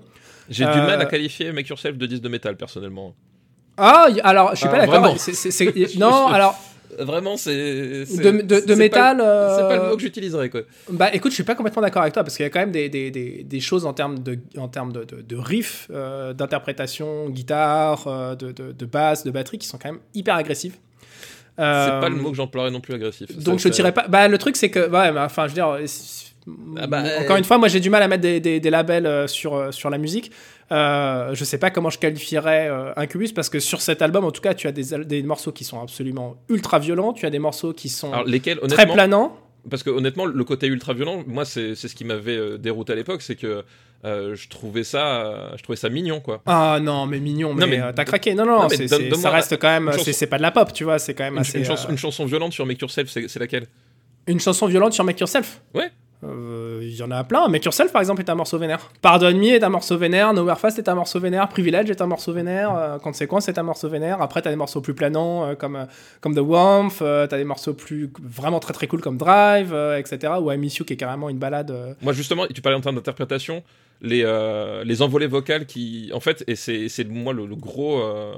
[0.50, 3.16] J'ai du mal à qualifier Make Yourself de disque de métal personnellement.
[3.78, 5.18] Ah, alors, je suis Ah, pas d'accord.
[5.18, 6.56] c'est- c'est- non, alors,
[7.00, 7.52] Vraiment, c'est.
[7.56, 9.18] de, de, de c'est pas- métal.
[9.18, 9.24] C'est
[9.68, 10.62] pas le euh, mot que j'utiliserais quoi.
[10.92, 12.72] Bah écoute, je suis pas complètement d'accord avec toi parce qu'il y a quand même
[12.72, 16.34] des, des, des, des choses en termes de, en termes de, de, de riff, euh,
[16.34, 20.76] d'interprétation, guitare, euh, de, de, de basse, de batterie qui sont quand même hyper agressives.
[21.58, 23.36] C'est Euh, pas le mot que j'emploierais non plus agressif.
[23.40, 24.08] Donc je dirais pas.
[24.08, 25.78] Bah le truc c'est que, ouais, bah, enfin je veux dire.
[26.78, 29.28] Ah bah, Encore euh, une fois, moi j'ai du mal à mettre des, labels euh,
[29.28, 30.32] sur, euh, sur la musique.
[30.72, 34.32] Euh, je sais pas comment je qualifierais euh, Incubus parce que sur cet album, en
[34.32, 37.40] tout cas, tu as des, des morceaux qui sont absolument ultra violents, tu as des
[37.40, 39.38] morceaux qui sont Alors lesquels très planants.
[39.70, 42.96] Parce que honnêtement, le côté ultra violent, moi, c'est ce qui m'avait euh, dérouté à
[42.96, 43.64] l'époque, c'est que
[44.04, 46.42] euh, je trouvais ça, euh, je trouvais ça mignon, quoi.
[46.46, 48.34] Ah non, mais mignon, mais, t'as craqué.
[48.36, 49.90] Non, non, Non, mais donne- ça reste quand même.
[50.04, 51.60] c'est- pas de la pop, tu vois, c'est quand même Une, assez.
[51.60, 53.68] une chanson, une chanson violente sur Make Yourself, c'est c'est laquelle?
[54.28, 55.62] Une chanson violente sur Make Yourself?
[55.74, 55.92] Ouais.
[56.24, 57.48] Euh, Il y en a plein.
[57.48, 58.92] Make Yourself, par exemple, est un morceau vénère.
[59.02, 60.34] Pardonne Me est un morceau vénère.
[60.34, 61.48] Nowhere Fast est un morceau vénère.
[61.50, 62.76] Privilege est un morceau vénère.
[62.76, 64.22] Euh, Consequence est un morceau vénère.
[64.22, 65.86] Après, t'as des morceaux plus planants euh, comme, euh,
[66.22, 67.00] comme The Warmth.
[67.00, 70.34] T'as des morceaux plus vraiment très très cool comme Drive, etc.
[70.42, 71.96] Ou I Miss You qui est carrément une balade.
[72.02, 73.64] Moi, justement, tu parlais en termes d'interprétation,
[74.04, 78.34] les, euh, les envolées vocales qui, en fait, et c'est moi le, gros, euh,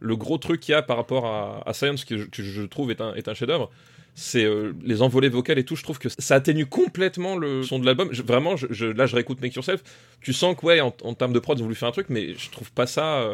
[0.00, 3.00] le gros truc qu'il y a par rapport à, à Science que je, trouve est
[3.00, 3.70] un, est un chef-d'œuvre.
[4.14, 5.76] C'est euh, les envolées vocales et tout.
[5.76, 8.10] Je trouve que ça atténue complètement le son de l'album.
[8.10, 9.82] Vraiment, je, là, je réécoute Make Yourself.
[10.20, 12.08] Tu sens que, ouais, en, en termes de prod, ils ont voulu faire un truc,
[12.08, 13.26] mais je trouve pas ça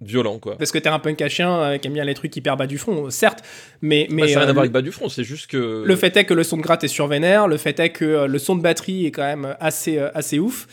[0.00, 0.56] violent, quoi.
[0.56, 2.66] Parce que t'es un punk à chien euh, qui aime bien les trucs hyper bas
[2.66, 3.42] du front, certes.
[3.82, 5.50] Mais, mais Bah, ça n'a rien euh, à voir avec bas du front, c'est juste
[5.50, 5.82] que.
[5.84, 8.04] Le fait est que le son de gratte est sur vénère, le fait est que
[8.04, 10.66] euh, le son de batterie est quand même assez, euh, assez ouf.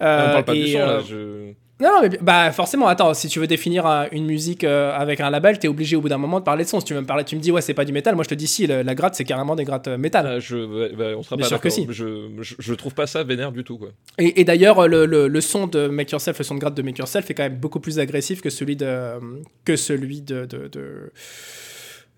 [0.00, 1.00] on Euh, parle pas et, du son, euh, là.
[1.08, 1.52] Je...
[1.82, 5.20] Non, non, mais bah forcément, attends, si tu veux définir un- une musique euh, avec
[5.20, 6.78] un label, t'es obligé au bout d'un moment de parler de son.
[6.78, 8.28] Si tu veux me parler, tu me dis ouais, c'est pas du métal, moi je
[8.28, 10.26] te dis si, le- la gratte c'est carrément des grattes euh, métal.
[10.26, 11.86] Ah, je, ouais, ouais, on sera Bien pas sûr que si.
[11.90, 13.88] Je, je, je trouve pas ça vénère du tout, quoi.
[14.18, 16.82] Et, et d'ailleurs, le, le, le son de Make Yourself, le son de gratte de
[16.82, 19.18] Make Yourself est quand même beaucoup plus agressif que celui de,
[19.64, 21.10] que celui de, de, de,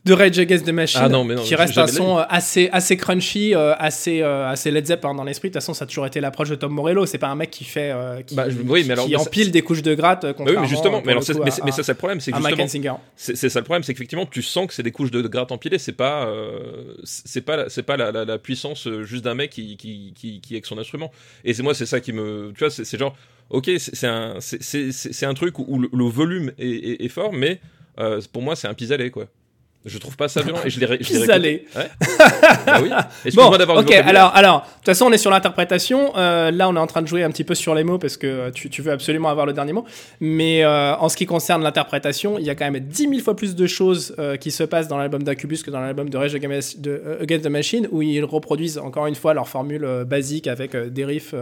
[0.04, 2.68] de Rage Against the Machine, Ah non, mais non, qui reste un son euh, assez,
[2.72, 5.48] assez crunchy, euh, assez, euh, assez Led Zeppelin dans l'esprit.
[5.48, 7.06] De toute façon, ça a toujours été l'approche de Tom Morello.
[7.06, 9.16] C'est pas un mec qui fait, euh, qui, Bah, je- oui, mais alors, qui mais
[9.16, 10.26] ça- empile des couches de gratte.
[10.26, 12.20] Bah oui, mais justement, mais, alors, coup, mais, c'est- à- mais ça, c'est le problème,
[12.20, 12.66] c'est justement,
[13.16, 15.52] c'est ça le problème, c'est qu'effectivement, tu sens que c'est des couches de, de gratte
[15.52, 16.28] empilées, c'est pas,
[17.04, 20.40] c'est pas, la- c'est pas la, la- la puissance juste d'un mec qui, qui, qui,
[20.52, 21.10] avec son instrument.
[21.44, 23.16] Et c'est moi, c'est ça qui me, tu vois, c'est genre,
[23.50, 27.58] ok, c'est un, c'est- un truc où le, le volume est, est- est fort, mais
[28.32, 29.26] pour moi, c'est un pis-aller, quoi.
[29.86, 30.98] Je trouve pas ça violent et je l'ai.
[30.98, 31.66] Pis-aller.
[31.76, 31.88] Ouais.
[32.66, 32.90] bah oui.
[33.24, 36.12] Excuse-moi Bon, ok, alors, alors, de toute façon, on est sur l'interprétation.
[36.16, 38.16] Euh, là, on est en train de jouer un petit peu sur les mots parce
[38.16, 39.84] que euh, tu, tu veux absolument avoir le dernier mot.
[40.20, 43.36] Mais euh, en ce qui concerne l'interprétation, il y a quand même 10 000 fois
[43.36, 46.34] plus de choses euh, qui se passent dans l'album d'Incubus que dans l'album de Rage
[46.34, 50.74] Against, de, Against the Machine, où ils reproduisent encore une fois leur formule basique avec
[50.76, 51.34] des riffs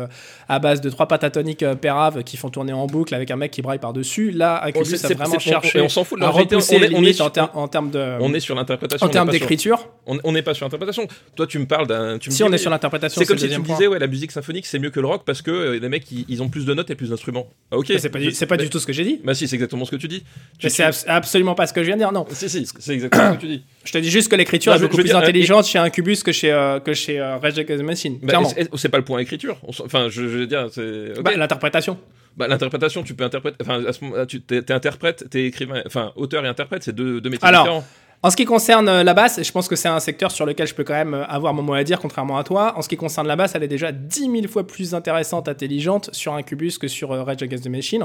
[0.48, 3.50] à base de trois pentatoniques euh, péraves qui font tourner en boucle avec un mec
[3.52, 4.30] qui braille par-dessus.
[4.30, 6.32] Là, On Incubus sait- a c'est- vraiment on- cherché on s'en fout de à la
[6.32, 8.18] repousser on est- les on est en, ter- en termes de...
[8.32, 9.06] On est sur l'interprétation.
[9.06, 9.88] en termes d'écriture.
[10.06, 11.06] On n'est pas sur l'interprétation.
[11.36, 12.18] Toi, tu me parles d'un.
[12.20, 14.32] Si dis, on est sur l'interprétation, C'est comme si tu me disais, ouais, la musique
[14.32, 16.64] symphonique c'est mieux que le rock parce que euh, les mecs ils, ils ont plus
[16.64, 17.48] de notes et plus d'instruments.
[17.70, 17.92] Ah, ok.
[17.98, 19.20] C'est pas, du, tout ce que j'ai dit.
[19.22, 20.20] Bah si, c'est exactement ce que tu dis.
[20.58, 22.26] Tu- Mais c'est abs- absolument pas ce que je viens de dire, non.
[22.30, 23.62] Si, si, c'est exactement ce que tu dis.
[23.84, 26.52] Je te dis juste que l'écriture est beaucoup plus euh, intelligente chez Incubus que chez,
[26.52, 28.18] euh, que chez Rage Against the Machine.
[28.22, 28.40] Bah,
[28.76, 29.56] c'est pas le point écriture.
[29.66, 31.20] Enfin, je, veux dire, c'est.
[31.20, 31.98] Bah, l'interprétation.
[32.36, 33.56] Bah, l'interprétation, tu peux interpréter.
[33.60, 35.82] Enfin, à ce moment-là, tu t'es t'es interprète, t'es écrivain.
[35.86, 37.84] Enfin, auteur et interprète, c'est deux, deux métiers Alors, différents.
[38.24, 40.68] En ce qui concerne euh, la basse, je pense que c'est un secteur sur lequel
[40.68, 42.78] je peux quand même euh, avoir mon mot à dire, contrairement à toi.
[42.78, 46.08] En ce qui concerne la basse, elle est déjà 10 000 fois plus intéressante, intelligente
[46.12, 48.04] sur Incubus que sur euh, Rage Against the Machine.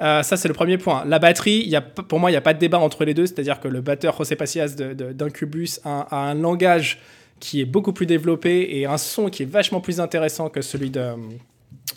[0.00, 1.04] Ça, c'est le premier point.
[1.06, 1.74] La batterie,
[2.06, 3.26] pour moi, il n'y a pas de débat entre les deux.
[3.26, 7.00] C'est-à-dire que le batteur José Pacias d'Incubus a, un langage
[7.40, 10.90] qui est beaucoup plus développé et un son qui est vachement plus intéressant que celui
[10.90, 11.14] de,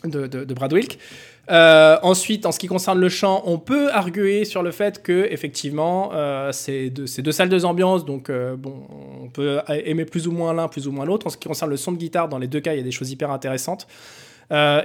[0.04, 0.98] de Brad Wilk.
[1.50, 5.28] Euh, ensuite, en ce qui concerne le chant, on peut arguer sur le fait que
[5.32, 8.76] effectivement, euh, c'est deux, salles, deux ambiances, donc euh, bon,
[9.24, 11.28] on peut aimer plus ou moins l'un, plus ou moins l'autre.
[11.28, 12.84] En ce qui concerne le son de guitare, dans les deux cas, il y a
[12.84, 13.88] des choses hyper intéressantes.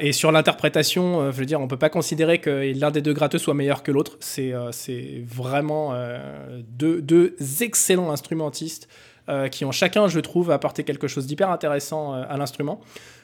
[0.00, 3.38] Et sur l'interprétation, je veux dire, on peut pas considérer que l'un des deux gratteux
[3.38, 4.16] soit meilleur que l'autre.
[4.20, 4.54] C'est
[5.26, 5.92] vraiment
[6.68, 8.86] deux, excellents instrumentistes
[9.50, 12.80] qui ont chacun, je trouve, apporté quelque chose d'hyper intéressant à l'instrument.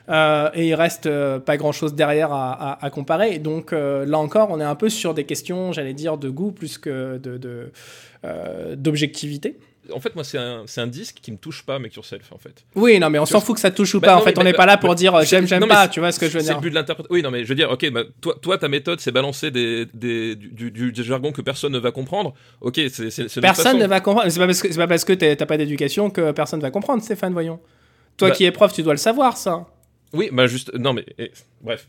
[0.08, 3.38] Euh, et il reste euh, pas grand chose derrière à, à- à comparer.
[3.38, 6.50] Donc euh, là encore, on est un peu sur des questions, j'allais dire, de goût
[6.50, 7.70] plus que de, de,
[8.74, 9.56] d'objectivité.
[9.92, 12.38] En fait, moi, c'est un, c'est un disque qui me touche pas, Make Yourself, en
[12.38, 12.64] fait.
[12.76, 14.14] Oui, non, mais on s'en fout que ça te touche ou Bah pas.
[14.14, 15.84] non, en fait, on n'est bah, pas là bah, pour dire j'aime, j'aime pas.
[15.84, 17.12] c'est- Tu vois ce que je veux C'est dire le but de l'interprétation.
[17.12, 17.84] Oui, non, mais je veux dire, ok,
[18.20, 21.80] toi, toi, ta méthode, c'est balancer des, des, du, du- du jargon que personne ne
[21.80, 22.32] va comprendre.
[22.60, 23.78] Ok, c'est c'est- c'est Personne façon.
[23.78, 24.30] ne va comprendre.
[24.30, 27.02] C'est pas parce que c'est pas parce que t'as pas d'éducation que personne va comprendre,
[27.02, 27.32] Stéphane.
[27.32, 27.58] Voyons.
[28.16, 29.66] Toi qui es prof, tu dois le savoir, ça.
[30.12, 31.06] Oui, bah juste, non mais
[31.60, 31.86] bref.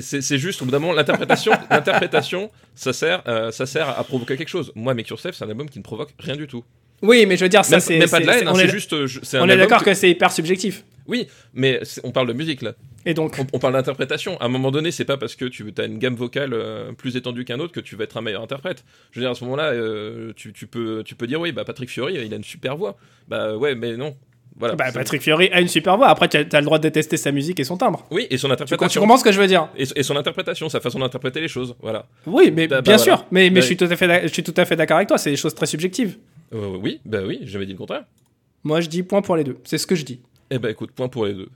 [0.00, 4.36] C'est juste au bout d'un moment l'interprétation, l'interprétation, ça sert, euh, ça sert à provoquer
[4.36, 4.72] quelque chose.
[4.74, 6.64] Moi, Make Yourself, c'est un album qui ne provoque rien du tout.
[7.00, 7.98] Oui, mais je veux dire, ça c'est.
[7.98, 9.86] même pas de la haine, hein, on c'est est, juste, euh, on est d'accord que-
[9.86, 10.84] que c'est hyper subjectif.
[11.08, 12.74] Oui, mais on parle de musique là.
[13.06, 14.40] Et donc, On, on parle d'interprétation.
[14.40, 17.16] À un moment donné, c'est pas parce que tu as une gamme vocale euh, plus
[17.16, 18.84] étendue qu'un autre que tu vas être un meilleur interprète.
[19.10, 21.64] Je veux dire, à ce moment-là, euh, tu, tu peux, tu peux dire oui, bah
[21.64, 22.96] Patrick Fiori, il a une super voix.
[23.26, 24.16] Bah ouais, mais non.
[24.62, 24.76] Voilà.
[24.76, 26.06] bah, Patrick Fiori a une super voix.
[26.08, 28.06] Après, tu as, le droit de détester sa musique et son timbre.
[28.12, 29.00] Oui, et son Tu, tu interprétation.
[29.00, 31.74] comprends ce que je veux dire Et, et son interprétation, sa façon d'interpréter les choses.
[31.82, 32.06] Voilà.
[32.26, 33.16] Oui, mais Bah, bah, bien voilà.
[33.16, 33.26] sûr.
[33.32, 35.08] Mais, mais Bah, je suis tout à fait, je suis tout à fait d'accord avec
[35.08, 35.18] toi.
[35.18, 36.16] C'est des choses très subjectives.
[36.54, 38.04] Euh, oui, bah oui, j'avais dit le contraire.
[38.62, 39.58] Moi, je dis point pour les deux.
[39.64, 40.20] C'est ce que je dis.
[40.50, 41.48] Eh ben écoute, point pour les deux.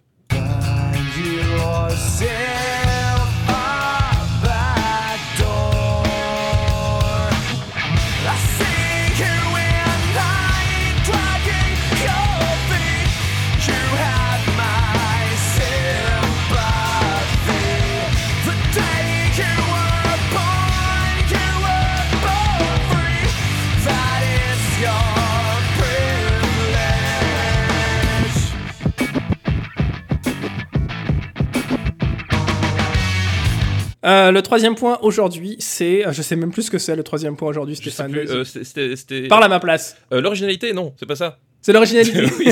[34.06, 36.06] Euh, le troisième point aujourd'hui, c'est.
[36.06, 38.12] euh, Je sais même plus ce que c'est le troisième point aujourd'hui, Stéphane.
[38.12, 39.96] plus, euh, Parle à ma place.
[40.12, 41.38] Euh, L'originalité, non, c'est pas ça.
[41.60, 42.22] C'est l'originalité.
[42.38, 42.46] Oui,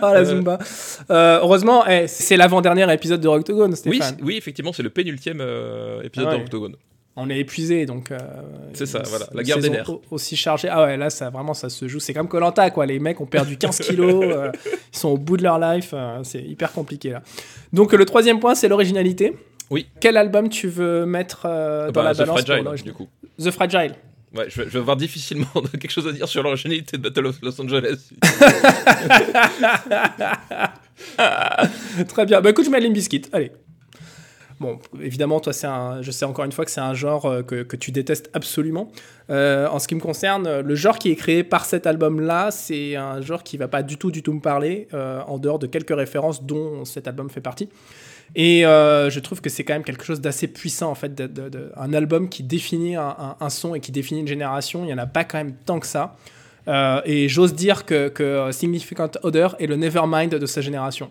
[0.00, 0.24] Ah la.
[0.24, 0.58] Zumba.
[1.10, 4.16] Euh, heureusement, eh, c'est l'avant-dernier épisode de Octogone, oui, Stéphane.
[4.18, 6.38] c'est- oui, effectivement, c'est le pénultième euh, épisode Ah ouais.
[6.38, 6.76] de Octogone.
[7.20, 8.12] On est épuisé, donc.
[8.12, 8.18] euh,
[8.74, 9.90] C'est ça, voilà, la guerre des nerfs.
[9.90, 10.68] au- Aussi chargée.
[10.70, 11.98] Ah ouais, là, ça vraiment, ça se joue.
[11.98, 12.86] C'est comme Colanta, quoi.
[12.86, 14.24] Les mecs ont perdu 15 kilos.
[14.24, 14.52] euh,
[14.94, 15.90] ils sont au bout de leur life.
[15.94, 17.22] euh, c'est hyper compliqué là.
[17.72, 19.36] Donc le troisième point, c'est l'originalité.
[19.70, 19.88] Oui.
[20.00, 23.08] Quel album tu veux mettre dans Bah, la The balance Fragile, pour du coup.
[23.42, 23.94] The Fragile.
[24.36, 27.26] Ouais, je, vais, je vais avoir difficilement quelque chose à dire sur l'originalité de Battle
[27.26, 28.10] of Los Angeles.
[32.08, 32.40] Très bien.
[32.40, 33.22] Bah écoute, je mets Limp Bizkit.
[33.32, 33.52] Allez.
[34.60, 36.02] Bon, évidemment, toi, c'est un.
[36.02, 38.90] Je sais encore une fois que c'est un genre euh, que, que tu détestes absolument.
[39.30, 42.50] Euh, en ce qui me concerne, euh, le genre qui est créé par cet album-là,
[42.50, 45.66] c'est un genre qui va pas du tout, du tout me parler, en dehors de
[45.66, 47.68] quelques références dont cet album fait partie.
[48.34, 51.92] Et je trouve que c'est quand même quelque chose d'assez puissant, en fait, de- un
[51.92, 54.84] album qui définit un, son et qui définit une génération.
[54.84, 56.16] Il y en a pas quand même tant que ça.
[57.04, 61.10] Et j'ose dire que, que Significant Other est le Nevermind de sa génération.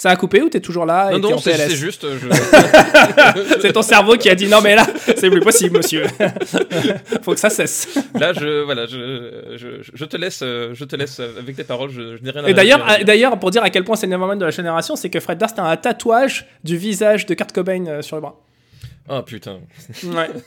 [0.00, 2.04] Ça a coupé ou t'es toujours là non, et non, c'est c'est juste.
[2.04, 6.04] euh, je- C'est ton cerveau qui a dit non mais là c'est plus possible monsieur.
[7.22, 7.86] Faut que ça cesse.
[8.18, 11.64] là, je, voilà, je, je, je te laisse, euh, je te laisse euh, avec tes
[11.64, 11.90] paroles.
[11.90, 13.94] Je, je n'ai rien à Et d'ailleurs, à à- d'ailleurs pour dire à quel point
[13.94, 17.26] c'est le Nevermind de la génération, c'est que Fred Durst a un tatouage du visage
[17.26, 18.40] de Kurt Cobain euh, sur le bras.
[19.06, 19.58] Ah putain.
[20.04, 20.30] Ouais.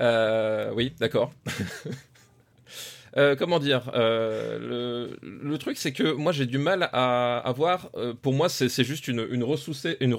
[0.00, 1.32] Euh, oui, d'accord.
[3.16, 7.90] Euh, comment dire euh, le, truc, c'est que moi j'ai du mal à, à voir.
[7.96, 9.42] euh, pour moi, c'est juste une, une
[10.00, 10.12] une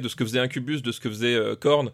[0.00, 1.90] de ce que faisait Incubus, de ce que faisait Korn,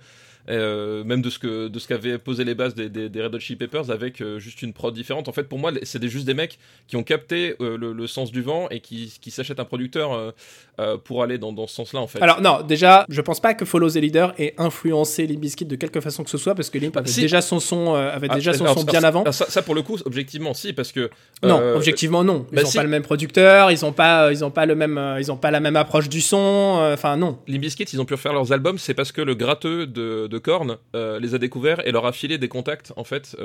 [0.48, 4.22] même de ce que qu'avaient posé les bases des, des, Red Hot Chili Peppers avec
[4.38, 5.28] juste une prod différente.
[5.28, 6.58] En fait, pour moi, c'est juste des mecs
[6.88, 10.34] qui ont capté le, le sens du vent et qui, qui s'achètent un producteur
[10.80, 12.22] euh, euh, pour aller dans, dans ce sens-là, en fait.
[12.22, 15.76] Alors non, déjà, je pense pas que Follow the Leader ait influencé Limp Bizkit de
[15.76, 17.20] quelque façon que ce soit parce que Limp avait si.
[17.20, 19.30] déjà son son, euh, avait Ah, déjà son alors, son alors, bien avant.
[19.32, 21.10] ça, ça, pour le coup, objectivement, si, parce que
[21.42, 22.46] Non, euh, objectivement non.
[22.52, 22.76] Ils bah ont si.
[22.76, 25.36] pas le même producteur, ils ont pas, ils ont pas le même, euh, ils ont
[25.36, 26.78] pas la même approche du son.
[26.80, 27.38] euh, Enfin non.
[27.46, 30.38] Limp Bizkit, ils ont pu refaire leurs albums, c'est parce que le gratteux de, de
[30.38, 33.36] Korn les a découverts et leur a filé des contacts en fait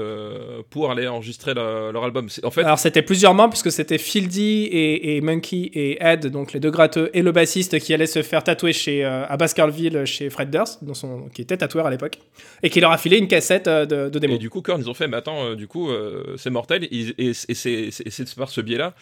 [0.69, 2.27] pour aller enregistrer leur album.
[2.43, 6.59] En fait, alors c'était plusieurs membres puisque c'était Fieldy et, Monkey et Ed, donc les
[6.59, 10.49] deux gratteux, et le bassiste qui allait se faire tatouer chez à Baskerville chez Fred
[10.49, 12.19] Durst, dans son, qui était tatoueur à l'époque,
[12.63, 14.35] et qui leur a filé une cassette de, de démo.
[14.35, 15.89] Et du coup Korn ils ont fait, mais attends, du coup
[16.37, 18.93] c'est mortel et, et c'est par ce biais là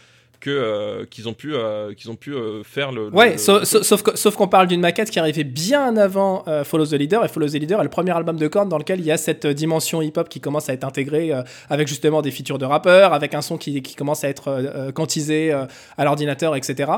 [0.44, 4.36] que euh, qu'ils ont pu euh, qu'ils ont pu euh, faire le, ouais sauf, sauf,
[4.36, 7.80] qu'on parle d'une maquette qui arrivait bien avant Follow the Leader et Follow the Leader
[7.80, 10.28] est le premier album de Korn dans lequel il y a cette dimension hip hop
[10.28, 11.32] qui commence à être intégrée
[11.70, 15.54] avec justement des features de rappeurs avec un son qui, qui commence à être quantisé
[15.54, 16.92] à l'ordinateur etc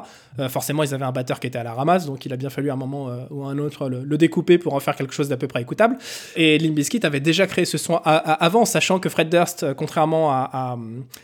[0.49, 2.71] forcément ils avaient un batteur qui était à la ramasse donc il a bien fallu
[2.71, 5.61] un moment ou un autre le, découper pour en faire quelque chose d'à peu près
[5.61, 5.97] écoutable.
[6.37, 10.49] Et Limp Bizkit avait déjà créé ce son avant sachant que Fred Durst contrairement à,
[10.51, 10.77] à,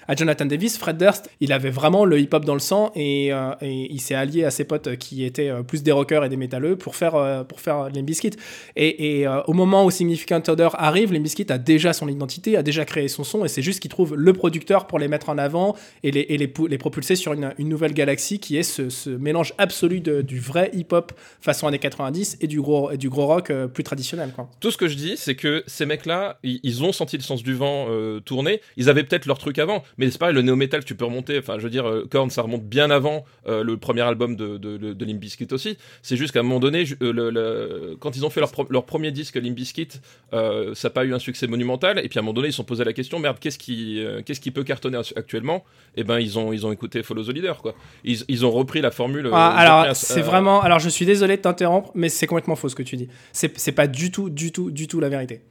[0.08, 3.54] à Jonathan Davis Fred Durst il avait vraiment le hip-hop dans le sang et, euh,
[3.62, 6.76] il s'est allié à ses potes qui étaient euh, plus des rockers et des métalleux
[6.76, 8.32] pour faire, euh, pour faire les biscuits.
[8.76, 12.86] Et, au moment où Significant Other arrive, les biscuits a déjà son identité, a déjà
[12.86, 15.76] créé son son et c'est juste qu'il trouve le producteur pour les mettre en avant
[16.04, 20.40] et les, et les, propulser sur une, nouvelle galaxie qui est ce, mélange absolu du
[20.40, 24.32] vrai hip-hop façon années 90 et du gros, et du gros rock plus traditionnel.
[24.36, 24.50] Quoi.
[24.60, 27.54] Tout ce que je dis, c'est que ces mecs-là, ils, ont senti le sens du
[27.54, 27.88] vent
[28.26, 28.62] tourner.
[28.76, 31.38] Ils avaient peut-être leur truc avant, mais c'est pareil, le néo-metal, tu peux remonter.
[31.38, 34.78] Enfin, je veux dire, Korn, ça remonte bien avant euh, le premier album de, de,
[34.78, 35.78] de, Limp Bizkit aussi.
[36.02, 39.12] C'est juste qu'à un moment donné, euh, le, quand ils ont fait leur, leur premier
[39.12, 39.90] disque Limp Bizkit,
[40.34, 42.00] euh, ça n'a pas eu un succès monumental.
[42.00, 44.04] Et puis à un moment donné, ils se sont posé la question merde, qu'est-ce qui,
[44.26, 45.64] qu'est-ce qui peut cartonner actuellement?
[45.96, 47.76] Et eh ben, ils ont, ils ont écouté Follow the Leader, quoi.
[48.04, 49.30] Ils, ils ont repris la formule.
[49.34, 50.62] Ah, alors, c'est vraiment.
[50.62, 53.10] Alors, je suis désolé de t'interrompre, mais c'est complètement faux ce que tu dis.
[53.32, 55.42] C'est pas du tout, du tout, du tout la vérité.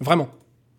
[0.00, 0.28] Vraiment.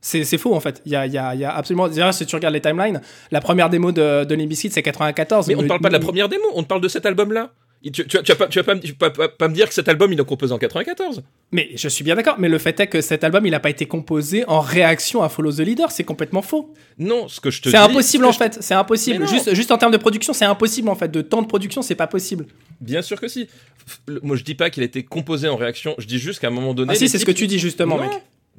[0.02, 0.82] C'est faux en fait.
[0.86, 1.88] Il y a, y, a, y a, absolument.
[1.88, 5.47] D'ailleurs, si tu regardes les timelines, la première démo de, de Limbiskit c'est 94.
[5.47, 7.52] Mais on ne parle pas de la première démo, on te parle de cet album-là.
[7.82, 10.20] Tu, tu, tu, vas pas, tu vas pas, pas, me dire que cet album il
[10.20, 11.24] est composé en 94
[11.54, 13.70] Mais je suis bien d'accord, mais le fait est que cet album il n'a pas
[13.70, 16.74] été composé en réaction à Follow the Leader, c'est complètement faux.
[16.97, 19.26] Non, ce que je te C'est impossible en fait, c'est impossible.
[19.30, 21.10] Juste, juste en termes de production, c'est impossible en fait.
[21.10, 22.47] De temps de production, c'est pas possible.
[22.82, 23.47] Bien sûr que si.
[24.24, 26.52] Moi je dis pas qu'il a été composé en réaction, je dis juste qu'à un
[26.52, 26.91] moment donné.
[26.91, 28.12] Ah si, c'est ce que tu dis justement, mec.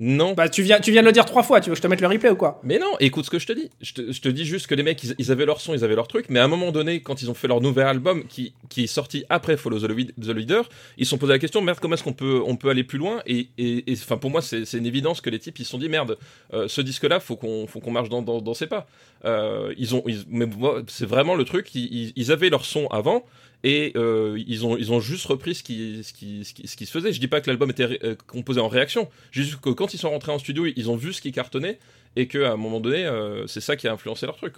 [0.03, 0.33] Non.
[0.33, 1.87] Bah, tu viens, tu viens de le dire trois fois, tu veux que je te
[1.87, 2.59] mette le replay ou quoi?
[2.63, 3.69] Mais non, écoute ce que je te dis.
[3.83, 6.27] Je te, dis juste que les mecs, ils, avaient leur son, ils avaient leur truc,
[6.31, 8.87] mais à un moment donné, quand ils ont fait leur nouvel album qui, qui est
[8.87, 9.91] sorti après Follow the,
[10.31, 12.83] Leader, ils se sont posé la question merde, comment est-ce qu'on peut, on peut aller
[12.83, 13.21] plus loin?
[13.27, 13.49] Et
[13.93, 16.17] enfin, pour moi, c'est une évidence que les types, ils se sont dit merde,
[16.55, 18.87] euh, ce disque-là, faut qu'on qu'on marche dans, dans, ses pas.
[19.27, 20.47] Euh, ils ont, mais
[20.89, 23.25] c'est vraiment le truc, ils, ils avaient leur son avant,
[23.63, 26.91] et euh, ils, ont, ils ont juste repris ce qui, ce, qui, ce, qui, se
[26.91, 27.13] faisait.
[27.13, 30.11] Je dis pas que l'album était euh, composé en réaction, juste que quand ils sont
[30.11, 31.79] rentrés en studio, ils ont vu ce qui cartonnait
[32.17, 34.55] et qu'à un moment donné, euh, c'est ça qui a influencé leur truc.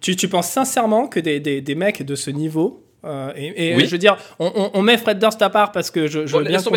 [0.00, 3.86] Tu, tu penses sincèrement que des, des, des mecs de ce niveau euh, et, oui.
[3.86, 6.44] je veux dire, on, on, met Fred Durst à part parce que je, je veux
[6.44, 6.70] bien c'est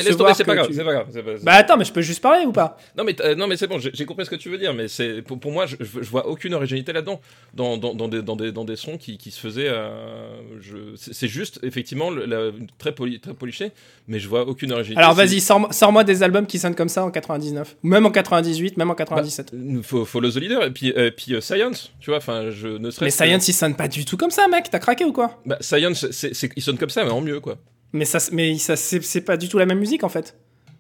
[0.46, 1.08] pas, grave, c'est pas grave.
[1.44, 2.78] Bah attends, mais je peux juste parler ou pas?
[2.98, 5.22] Non mais non mais c'est bon, j'ai compris ce que tu veux dire, mais c'est
[5.22, 7.20] pour, pour, moi, je, je, vois aucune originalité là-dedans,
[7.54, 9.70] dans, dans, dans, des, dans, des, dans des sons qui, qui se faisaient.
[9.70, 13.72] Euh, c'est juste effectivement la, très poli, très poliché,
[14.08, 15.04] mais je vois aucune originalité.
[15.04, 18.92] Alors vas-y, sors-moi des albums qui sonnent comme ça en 99, même en 98, même
[18.92, 19.50] en 97.
[19.54, 22.92] Bah, faut follow the leader et puis euh, puis Science, tu vois, enfin je ne
[22.92, 23.08] serais.
[23.08, 24.70] Mais Science, il sonne pas du tout comme ça, mec.
[24.70, 25.42] T'as craqué ou quoi?
[25.46, 26.08] Bah Science
[26.56, 27.58] ils sonnent comme ça, mais en mieux, quoi.
[27.94, 30.36] Mais ça, mais ça, c'est, pas du tout la même musique, en fait.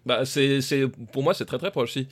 [0.05, 2.07] Bah, c'est, c'est, pour moi, c'est très très proche, si.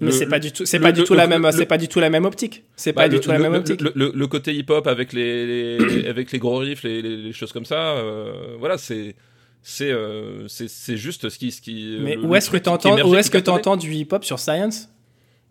[0.00, 2.00] Mais c'est pas du tout, c'est pas du tout la même, c'est pas du tout
[2.00, 2.64] la même optique.
[2.76, 3.80] C'est pas du tout la même optique.
[3.80, 8.56] Le, côté hip-hop avec les, avec les gros riffs, les, les, choses comme ça, euh,
[8.58, 9.14] voilà, c'est,
[9.62, 11.96] c'est, euh, c'est, c'est juste ce qui, ce qui.
[12.00, 14.88] Mais où est-ce que t'entends, où est-ce que t'entends du hip-hop sur Science?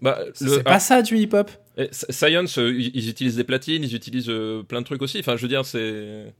[0.01, 1.49] Bah, c'est pas ça du hip-hop.
[1.91, 4.31] Science, euh, ils utilisent des platines, ils utilisent
[4.67, 5.19] plein de trucs aussi.
[5.19, 6.33] Enfin, je veux dire, c'est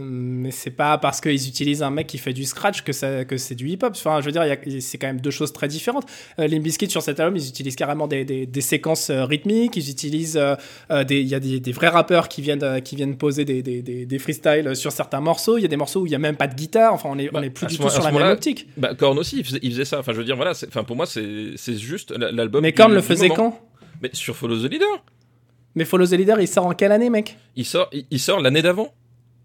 [0.00, 3.36] mais c'est pas parce qu'ils utilisent un mec qui fait du scratch que, ça, que
[3.36, 3.94] c'est du hip-hop.
[3.96, 4.44] Enfin, je veux dire,
[4.80, 6.06] c'est quand même deux choses très différentes.
[6.38, 10.36] Euh, Limbiskit, sur cet album, ils utilisent carrément des, des, séquences euh, rythmiques, ils utilisent.
[10.36, 10.54] Euh,
[10.90, 14.18] euh, Il y a des, des, vrais rappeurs qui viennent, qui viennent poser des, des,
[14.18, 15.58] freestyles sur certains morceaux.
[15.58, 16.94] Il y a des morceaux où il n'y a même pas de guitare.
[16.94, 18.68] Enfin, on est, on est bah, plus du tout sur la même optique.
[18.76, 19.98] Bah, Korn aussi, il faisait, ça.
[19.98, 22.62] Enfin, je veux dire, voilà, enfin, pour moi, c'est juste l'album.
[22.62, 23.60] Mais Korn le faisait quand?
[24.00, 25.04] Mais sur Follow the Leader.
[25.74, 27.36] Mais Follow the Leader, il sort en quelle année, mec?
[27.56, 28.92] Il sort, il sort l'année d'avant.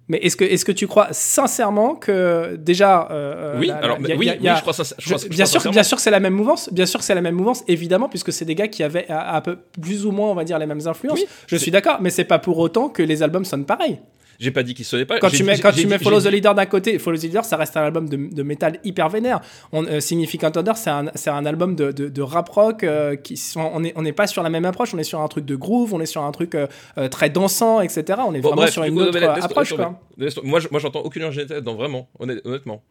[0.10, 3.08] Mais est-ce que, est que tu crois sincèrement que déjà.
[3.12, 4.84] Euh, oui, alors, oui, je crois, ça,
[5.30, 7.36] bien, sûr, bien sûr que c'est la même mouvance, bien sûr que c'est la même
[7.36, 10.44] mouvance, évidemment, puisque c'est des gars qui avaient un peu plus ou moins, on va
[10.44, 11.24] dire, les mêmes influences.
[11.48, 14.00] je suis d'accord, mais c'est pas pour autant que les albums sonnent pareil.
[14.44, 15.20] J'ai pas dit qu'il sonnait pas.
[15.20, 17.56] Quand tu mets, quand tu mets Follow the Leader d'un côté, Follow the Leader, ça
[17.56, 19.40] reste un album de, de métal hyper vénère.
[19.72, 22.84] On, euh, Significant Order, c'est un, un, album de, de, de rap rock.
[22.84, 25.22] Euh, qui sont, on n'est on est pas sur la même approche, on est sur
[25.22, 26.68] un truc de groove, on est sur un truc euh,
[27.10, 28.20] très dansant, etc.
[28.28, 29.74] On est vraiment sur une autre approche.
[29.76, 29.98] Quoi.
[30.44, 32.84] Moi, moi j'entends aucune originalité dedans, vraiment, honnêtement.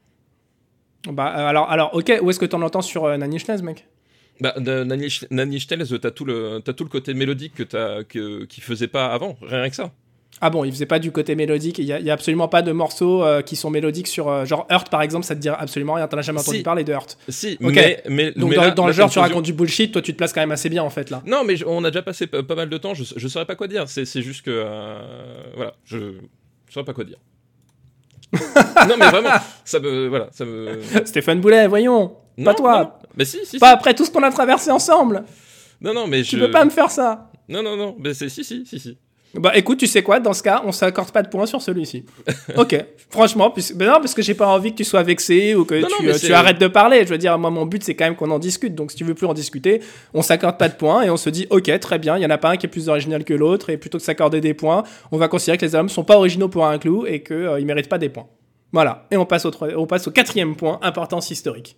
[1.11, 3.87] Bah, alors, alors, ok, où est-ce que t'en entends sur Inch Nails, mec?
[4.41, 8.63] Bah, Inch Nails, t'as tout le, t'as tout le côté mélodique que t'as, que, qui
[8.63, 9.93] faisait pas avant, rien que ça.
[10.41, 11.79] Ah bon, il faisait pas du côté mélodique.
[11.79, 14.29] Il y, a- il y a absolument pas de morceaux euh, qui sont mélodiques sur
[14.29, 15.25] euh, genre Hurt par exemple.
[15.25, 16.09] Ça te dira absolument rien.
[16.09, 16.63] T'en as jamais entendu Si.
[16.65, 17.17] parler de Hurt.
[17.29, 17.75] Si, Ok.
[17.75, 19.93] mais, mais, Donc mais dans, là- dans là, le genre, tu racontes du bullshit.
[19.93, 21.23] Toi, tu te places quand même assez bien en fait là.
[21.27, 23.55] Non, mais je- on a déjà passé pas mal de temps, je, je saurais pas
[23.55, 23.85] quoi dire.
[23.89, 24.51] C'est, juste que.
[24.51, 24.99] euh,
[25.55, 25.99] voilà, je,
[26.69, 27.19] je saurais pas quoi dire.
[28.89, 29.31] non, mais vraiment,
[29.65, 30.09] ça me.
[30.09, 30.81] Voilà, ça me.
[31.05, 32.17] Stéphane Boulet, voyons.
[32.39, 32.83] Non, pas toi.
[32.83, 32.91] non.
[33.17, 33.59] Mais si, si.
[33.59, 33.73] Pas si.
[33.75, 35.25] après tout ce qu'on a traversé ensemble.
[35.81, 36.45] Non, non, mais Tu je.
[36.47, 37.31] peux pas me faire ça.
[37.49, 38.97] Non, non, non, mais c'est si, si, si, si.
[39.35, 42.05] Bah écoute, tu sais quoi, dans ce cas, on s'accorde pas de points sur celui-ci.
[42.57, 45.77] ok, franchement, puisque, non, parce que j'ai pas envie que tu sois vexé ou que
[45.77, 47.05] Non, tu, euh, tu arrêtes de parler.
[47.05, 48.75] Je veux dire, moi, mon but, c'est quand même qu'on en discute.
[48.75, 49.81] Donc si tu veux plus en discuter,
[50.13, 52.31] on s'accorde pas de points et on se dit, ok, très bien, il y en
[52.31, 54.83] a pas un qui est plus original que l'autre et plutôt que s'accorder des points,
[55.13, 57.65] on va considérer que les albums sont pas originaux pour un clou et qu'ils euh,
[57.65, 58.27] méritent pas des points.
[58.75, 61.77] Voilà, et on passe, au, troi- on passe au quatrième point, importance historique.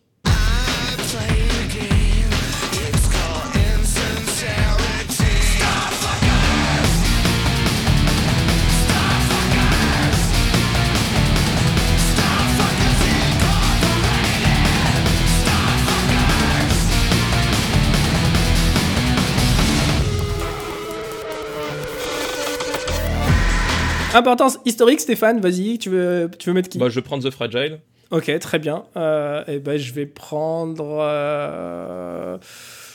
[24.15, 27.31] Importance historique, Stéphane, vas-y, tu veux, tu veux mettre qui Bah, je vais prendre The
[27.33, 27.81] Fragile.
[28.11, 28.85] Ok, très bien.
[28.97, 30.99] Euh, et ben, je vais prendre.
[31.01, 32.39] euh,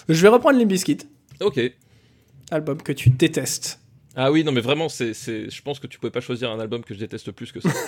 [0.08, 1.00] Je vais reprendre Limp Bizkit,
[1.42, 1.60] Ok.
[2.52, 3.80] album que tu détestes.
[4.22, 6.60] Ah oui, non, mais vraiment, c'est, c'est, je pense que tu pouvais pas choisir un
[6.60, 7.70] album que je déteste plus que ça.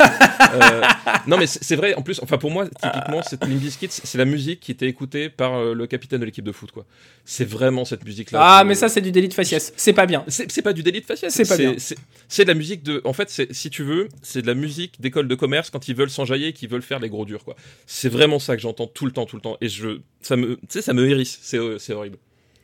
[0.54, 0.82] Euh,
[1.28, 4.26] non, mais c'est, vrai, en plus, enfin, pour moi, typiquement, cette Limp Bizkit, c'est la
[4.26, 6.86] musique qui était écoutée par euh, le capitaine de l'équipe de foot, quoi.
[7.24, 8.40] C'est vraiment cette musique-là.
[8.42, 9.72] Ah, C'est- mais ça, c'est du délit de faciès.
[9.78, 10.26] C'est pas bien.
[10.28, 11.34] C'est, c'est pas du délit de faciès.
[11.34, 11.76] C'est pas bien.
[11.78, 11.96] C'est,
[12.28, 13.02] c'est de la musique de.
[13.06, 15.96] En fait, c'est, si tu veux, c'est de la musique d'école de commerce quand ils
[15.96, 17.56] veulent s'enjailler, qu'ils veulent faire les gros durs, quoi.
[17.86, 19.58] C'est vraiment ça que j'entends tout le temps, tout le temps.
[19.62, 20.00] Et je.
[20.22, 20.56] Ça me.
[20.56, 21.40] Tu sais, ça me hérisse.
[21.42, 22.18] C'est, euh, c'est horrible.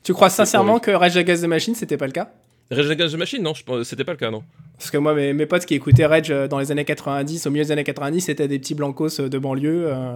[0.03, 0.85] Tu crois sincèrement horrible.
[0.85, 2.31] que Rage Against the Machine, c'était pas le cas?
[2.69, 3.53] Rage Against the Machine, non,
[3.83, 4.43] c'était pas le cas, non.
[4.77, 7.51] Parce que moi, mes, mes potes qui écoutaient Rage euh, dans les années 90, au
[7.51, 10.15] milieu des années 90, c'était des petits blancos euh, de banlieue euh,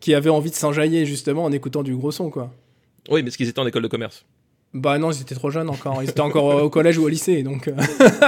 [0.00, 2.50] qui avaient envie de s'enjailler justement en écoutant du gros son, quoi.
[3.10, 4.24] Oui, mais parce qu'ils étaient en école de commerce.
[4.74, 6.02] Bah non, ils étaient trop jeunes encore.
[6.02, 7.70] Ils étaient encore au collège ou au lycée, donc.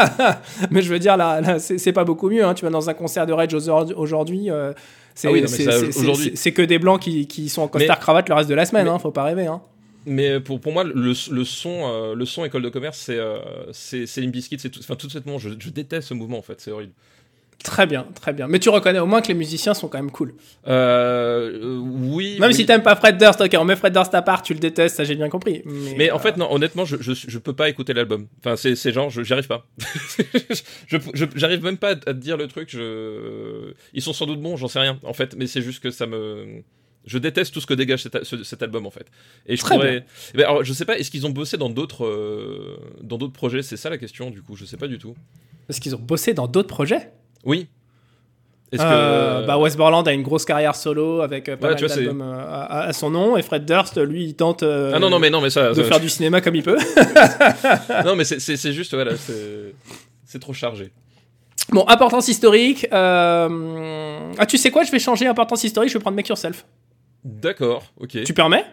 [0.71, 2.43] Mais je veux dire, là, là, c'est pas beaucoup mieux.
[2.45, 2.55] hein.
[2.55, 4.73] Tu vas dans un concert de Rage aujourd'hui- euh,
[5.15, 8.55] c'est Ah oui, que des blancs qui, qui sont en costard cravate le reste de
[8.55, 8.85] la semaine.
[8.87, 9.47] mais- hein, faut pas rêver.
[9.47, 9.61] Hein.
[10.07, 13.39] Mais pour, pour moi, le, le son, euh, le son école de commerce, c'est euh,
[13.73, 14.07] c'est
[14.71, 15.25] tout, enfin, tout cette.
[15.39, 16.93] Je, je déteste ce mouvement en fait, c'est horrible.
[17.63, 18.49] Très bien, très bien.
[18.49, 20.35] Mais tu reconnais au moins que les musiciens sont quand même cool.
[20.67, 22.39] Euh, oui.
[22.41, 22.55] Même oui.
[22.55, 24.97] si t'aimes pas Fred Durst, ok, on met Fred Durst à part, tu le détestes,
[24.97, 25.61] ça j'ai bien compris.
[25.67, 28.29] Mais, Mais en euh, fait, non, honnêtement, je, je, je peux pas écouter l'album.
[28.43, 29.67] Enfin, c'est genre, j'y arrive pas.
[31.35, 32.71] j'arrive même pas à, te dire le truc.
[32.71, 33.75] Je...
[33.93, 35.35] Ils sont sans doute bons, j'en sais rien, en fait.
[35.37, 36.63] Mais c'est juste que ça me.
[37.07, 39.07] Je déteste tout ce que dégage cet, ce- cet album, en fait.
[39.47, 40.05] Et je Très pourrais.
[40.37, 43.63] Alors, je sais pas, est-ce qu'ils ont bossé dans d'autres euh, dans d'autres projets?
[43.63, 44.55] C'est ça la question, du coup.
[44.57, 45.15] Je sais pas du tout.
[45.69, 47.11] Est-ce qu'ils ont bossé dans d'autres projets?
[47.45, 47.69] Oui.
[48.73, 49.47] Est-ce Euh, que.
[49.47, 49.57] Bah
[50.07, 53.11] a une grosse carrière solo avec euh, pas Ouais, mal d'albums euh, à, à son
[53.11, 55.71] nom et Fred Durst, lui, il tente euh, Ah non, non, mais non, mais ça.
[55.71, 56.79] de ça- faire du cinéma comme il peut.
[58.05, 58.39] Non, mais c'est-
[58.73, 59.75] juste, voilà, c'est
[60.25, 60.93] c'est trop chargé.
[61.71, 62.87] bon, importance historique.
[62.93, 64.85] euh, Ah, tu sais quoi?
[64.85, 65.91] Je vais changer importance historique.
[65.91, 66.65] Je vais prendre Make Yourself.
[67.25, 68.23] D'accord, ok.
[68.25, 68.65] Tu permets?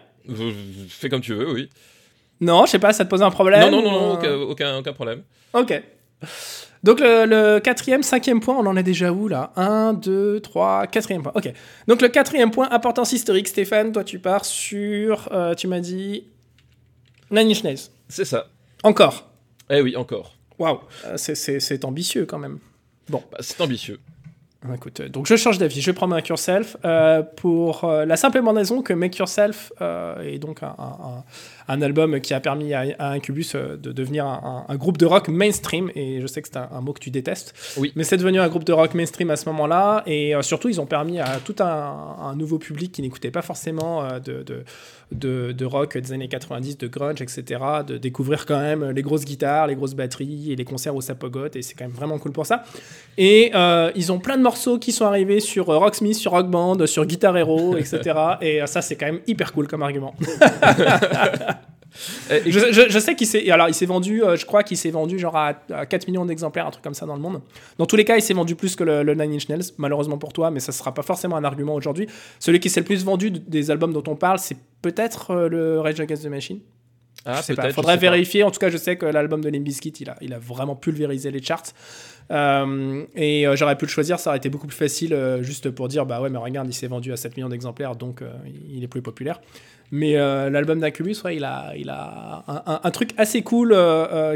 [0.89, 1.69] Fais comme tu veux, oui.
[2.41, 2.93] Non, je sais pas.
[2.93, 5.23] Ça te pose un problème Non, non, non, euh, aucun, aucun, aucun problème.
[5.53, 5.81] Ok.
[6.83, 9.51] Donc le, le quatrième, cinquième point, on en est déjà où là?
[9.55, 11.31] 1, 2, 3, quatrième point.
[11.35, 11.51] Ok.
[11.87, 13.47] Donc le quatrième point, importance historique.
[13.47, 16.25] Stéphane, toi tu pars sur, euh, tu m'as dit,
[17.31, 17.79] Nine Inch Nails.
[18.09, 18.47] C'est ça.
[18.83, 19.29] Encore?
[19.69, 20.35] Eh oui, encore.
[20.59, 22.59] Waouh, Euh, c'est- ambitieux quand même.
[23.09, 23.99] Bah, c'est ambitieux.
[24.63, 28.17] Ah, Écoute, euh, donc je change d'avis, je prendre Make Yourself euh, pour euh, la
[28.17, 31.23] simple et bonne raison que Make Yourself euh, est donc un, un-
[31.69, 35.91] un album qui a permis à, à Incubus de devenir un, groupe de rock mainstream,
[35.95, 37.91] et je sais que c'est un, mot que tu détestes, Oui.
[37.97, 40.85] mais c'est devenu un groupe de rock mainstream à ce moment-là, et surtout ils ont
[40.85, 44.63] permis à tout un, nouveau public qui n'écoutait pas forcément de, de,
[45.11, 47.43] de, de rock des années 90, de grunge, etc.,
[47.85, 51.15] de découvrir quand même les grosses guitares, les grosses batteries et les concerts où ça
[51.15, 52.63] pogote, et c'est quand même vraiment cool pour ça.
[53.17, 53.51] Et
[53.95, 57.05] ils ont plein de morceaux qui sont arrivés sur euh, Rocksmith, sur Rock Band, sur
[57.05, 57.99] Guitar Hero, etc.
[58.41, 60.13] et euh, ça, c'est quand même hyper cool comme argument.
[62.29, 64.91] Je, je- je sais qu'il s'est, alors il s'est vendu, euh, je crois qu'il s'est
[64.91, 67.41] vendu genre à, à 4 millions d'exemplaires, un truc comme ça dans le monde.
[67.79, 70.17] Dans tous les cas, il s'est vendu plus que le, le Nine Inch Nails, malheureusement
[70.19, 72.07] pour toi, mais ça sera pas forcément un argument aujourd'hui.
[72.39, 75.79] Celui qui s'est le plus vendu des albums dont on parle, c'est peut-être euh, le
[75.79, 76.59] Rage Against the Machine.
[77.27, 77.71] Ah, pas.
[77.71, 78.43] Faudrait vérifier.
[78.43, 81.29] En tout cas, je sais que l'album de Limbiskit, il a, il a vraiment pulvérisé
[81.29, 81.73] les charts.
[82.31, 85.71] Euh, et euh, j'aurais pu le choisir, ça aurait été beaucoup plus facile euh, juste
[85.71, 88.21] pour dire bah ouais, mais regarde, il s'est vendu à 7 millions d'exemplaires donc
[88.69, 89.39] il est plus populaire.
[89.89, 92.43] Mais l'album d'Incubus, ouais, il a, il a
[92.83, 93.73] un, truc assez cool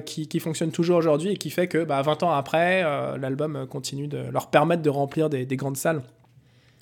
[0.05, 2.83] qui, qui, fonctionne toujours aujourd'hui et qui fait que bah, 20 ans après,
[3.19, 6.03] l'album continue de leur permettre de remplir des, des grandes salles.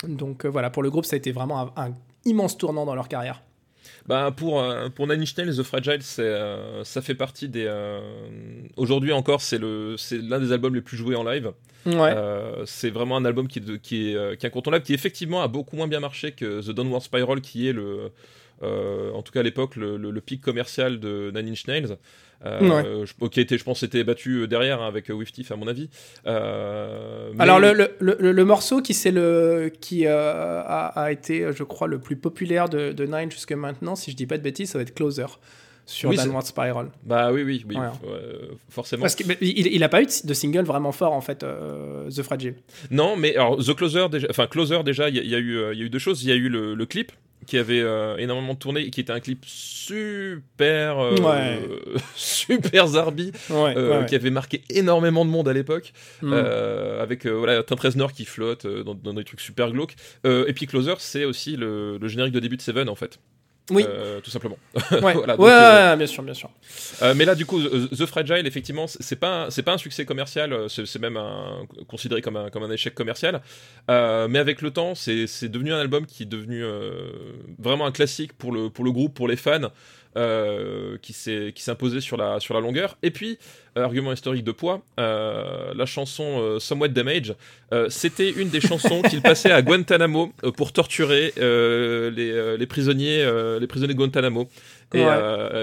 [0.08, 1.94] Donc voilà, pour le groupe, ça a été vraiment un
[2.26, 3.42] immense tournant dans leur carrière.
[4.08, 7.66] Bah pour, euh, pour Nine Inch Nails, The Fragile, c'est, euh, ça fait partie des.
[7.68, 8.00] Euh,
[8.78, 11.52] aujourd'hui encore, c'est, le, c'est l'un des albums les plus joués en live.
[11.86, 12.14] Ouais.
[12.66, 15.88] c'est vraiment un album qui, qui, est, qui est incontournable, qui effectivement a beaucoup moins
[15.88, 18.12] bien marché que The Downward Spiral, qui est le.
[18.62, 21.98] En tout cas à l'époque, le, le, pic commercial de Nine Inch Nails.
[22.46, 25.90] Euh, qui était, je pense, était battu derrière hein, avec Wiftif à mon avis.
[26.26, 32.00] Alors le, le, le, morceau qui c'est le qui a, a, été, je crois, le
[32.00, 34.84] plus populaire de, de Nine jusque maintenant, si je dis pas de bêtises, ça va
[34.84, 35.26] être Closer
[35.86, 36.90] sur Downward Spiral.
[37.04, 37.76] Bah oui, oui, oui,
[38.70, 39.02] forcément.
[39.02, 42.56] Parce qu'il il, a pas eu de single vraiment fort en fait, The Fragile.
[42.90, 45.80] Non, mais alors The Closer, déjà, enfin Closer déjà, il y, y, a eu, il
[45.80, 46.24] y a eu deux choses.
[46.24, 47.12] Il y a eu le, le clip
[47.46, 51.58] qui avait euh, énormément tourné et qui était un clip super euh,
[52.16, 56.34] super zarbi euh, qui avait marqué énormément de monde à l'époque mm.
[56.34, 59.96] avec voilà Tintin Reznor qui flotte dans, des trucs super glauques.
[60.26, 63.20] Et puis Closer c'est aussi le, le, générique de début de Seven en fait
[63.70, 63.86] oui.
[63.88, 64.58] Euh, tout simplement.
[65.02, 66.50] Ouais, euh, bien sûr, bien sûr.
[67.02, 70.70] Euh, mais là, du coup, The Fragile, effectivement, c'est pas, c'est pas un succès commercial,
[70.70, 73.42] c'est même un, considéré comme un, comme un échec commercial.
[73.88, 76.64] mais avec le temps, c'est devenu un album qui est devenu
[77.58, 79.70] vraiment un classique pour le, pour le groupe, pour les fans.
[80.18, 82.98] Euh, qui s'imposait sur la sur la longueur.
[83.04, 83.38] Et puis
[83.78, 87.36] euh, argument historique de poids euh, la chanson Somewhat Damage
[87.90, 93.24] c'était une des chansons qu'il passait à Guantanamo pour torturer les prisonniers
[93.60, 94.50] les prisonniers de Guantanamo
[94.94, 95.04] et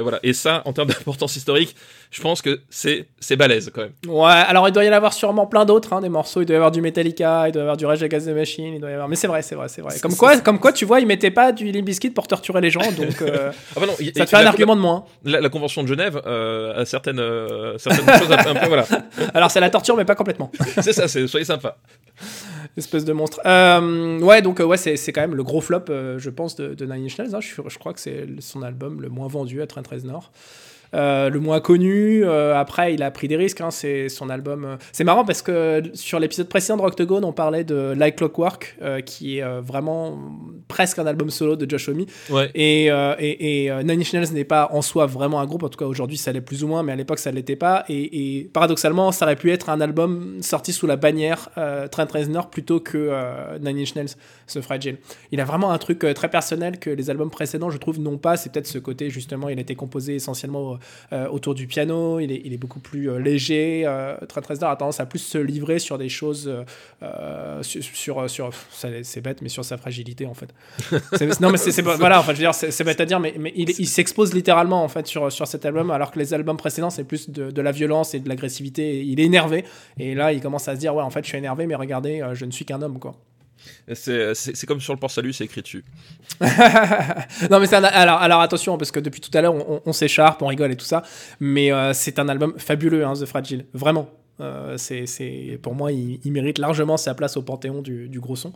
[0.00, 1.74] voilà et ça en termes d'importance historique
[2.10, 3.92] je pense que c'est c'est balèze quand même.
[4.06, 6.40] Ouais, alors il doit y en avoir sûrement plein d'autres, hein, des morceaux.
[6.42, 8.74] Il doit y avoir du Metallica, il doit y avoir du Rage Against the Machine,
[8.74, 9.08] il doit y avoir.
[9.08, 9.98] Mais c'est vrai, c'est vrai, c'est vrai.
[10.00, 12.70] Comme quoi, comme quoi, tu vois, ils mettaient pas du Limp Bizkit pour torturer les
[12.70, 15.04] gens, donc euh, ah bah non, ça te fait un argument de moins.
[15.24, 18.86] La, convention de Genève euh, a certaines, euh, certaines choses un peu voilà.
[19.34, 20.50] Alors c'est la torture, mais pas complètement.
[20.80, 21.76] c'est ça, c'est soyez sympa.
[22.76, 23.40] Espèce de monstre.
[24.22, 27.18] ouais, donc ouais, c'est quand même le gros flop, je pense, de, de Nine Inch
[27.18, 27.34] Nails.
[27.34, 27.40] Hein.
[27.40, 30.30] Je, je, crois que c'est son album le moins vendu à 13 Nord.
[30.94, 32.24] Euh, le moins connu.
[32.24, 33.60] Euh, après, il a pris des risques.
[33.60, 34.64] Hein, c'est son album.
[34.64, 34.76] Euh.
[34.92, 39.38] C'est marrant parce que sur l'épisode précédent de Octogone, on parlait de Like Clockwork, qui
[39.38, 40.18] est vraiment
[40.68, 42.04] presque un album solo de Josh Homme.
[42.54, 45.62] Et, et, Nine Inch Nails n'est pas en soi vraiment un groupe.
[45.62, 47.56] En tout cas, aujourd'hui, ça l'est plus ou moins, mais à l'époque, ça ne l'était
[47.56, 47.84] pas.
[47.88, 51.50] Et, paradoxalement, ça aurait pu être un album sorti sous la bannière
[51.90, 54.14] Trent Reznor plutôt que Nine Inch Nails,
[54.46, 54.98] ce Fragile.
[55.32, 58.36] Il a vraiment un truc très personnel que les albums précédents, je trouve, n'ont pas.
[58.36, 60.78] C'est peut-être ce côté, justement, il a été composé essentiellement
[61.12, 63.84] euh, autour du piano, il est, il est beaucoup plus euh, léger.
[63.86, 66.52] Euh, Trent Reznor a tendance à plus se livrer sur des choses,
[67.62, 68.50] sur, sur,
[69.02, 70.52] c'est bête, mais sur sa fragilité en fait.
[71.40, 73.70] non mais c'est voilà, enfin je veux dire, c'est bête à dire, mais, mais il,
[73.70, 77.04] il s'expose littéralement en fait sur, sur cet album, alors que les albums précédents c'est
[77.04, 79.02] plus de, de, la violence et de l'agressivité.
[79.02, 79.64] Il est énervé,
[79.98, 82.24] et là il commence à se dire ouais en fait je suis énervé, mais regardez,
[82.34, 83.16] je ne suis qu'un homme quoi.
[83.94, 85.84] C'est comme sur le port-salut, c'est écrit dessus.
[87.50, 89.54] non, mais alors, alors attention, parce que depuis tout à l'heure,
[89.86, 91.02] on, s'écharpe, on rigole et tout ça.
[91.40, 93.66] Mais euh, c'est un album fabuleux, hein, The Fragile.
[93.74, 94.08] Vraiment.
[94.40, 98.52] Euh, c'est pour moi, il, mérite largement sa place au panthéon du gros son.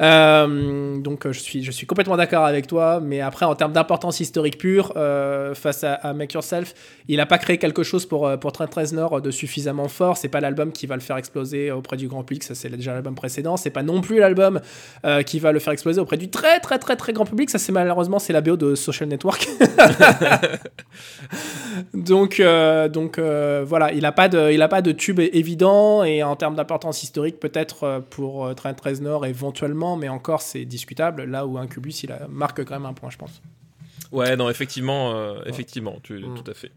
[0.00, 4.20] Euh, donc je suis, je suis complètement d'accord avec toi, mais après en termes d'importance
[4.20, 6.74] historique pure, euh, face à, Make Yourself,
[7.08, 10.16] il n'a pas créé quelque chose pour, euh, pour Trent Reznor de suffisamment fort.
[10.16, 12.92] C'est pas l'album qui va le faire exploser auprès du grand public, ça c'est déjà
[12.92, 13.56] l'album précédent.
[13.56, 14.60] C'est pas non plus l'album
[15.24, 17.50] qui va le faire exploser auprès du très très très très grand public.
[17.50, 19.46] Ça c'est malheureusement c'est la BO de Social Network.
[21.94, 22.42] donc
[22.92, 26.56] donc voilà, il n'a pas de il a pas de tube évident et en termes
[26.56, 31.24] d'importance historique peut-être pour Trent Reznor éventuellement mais encore c'est discutable.
[31.24, 33.40] Là où Incubus, il a, marque quand même un point, je pense.
[34.10, 36.34] Ouais, non, effectivement, euh, effectivement, tu, mm.
[36.42, 36.72] tout à fait.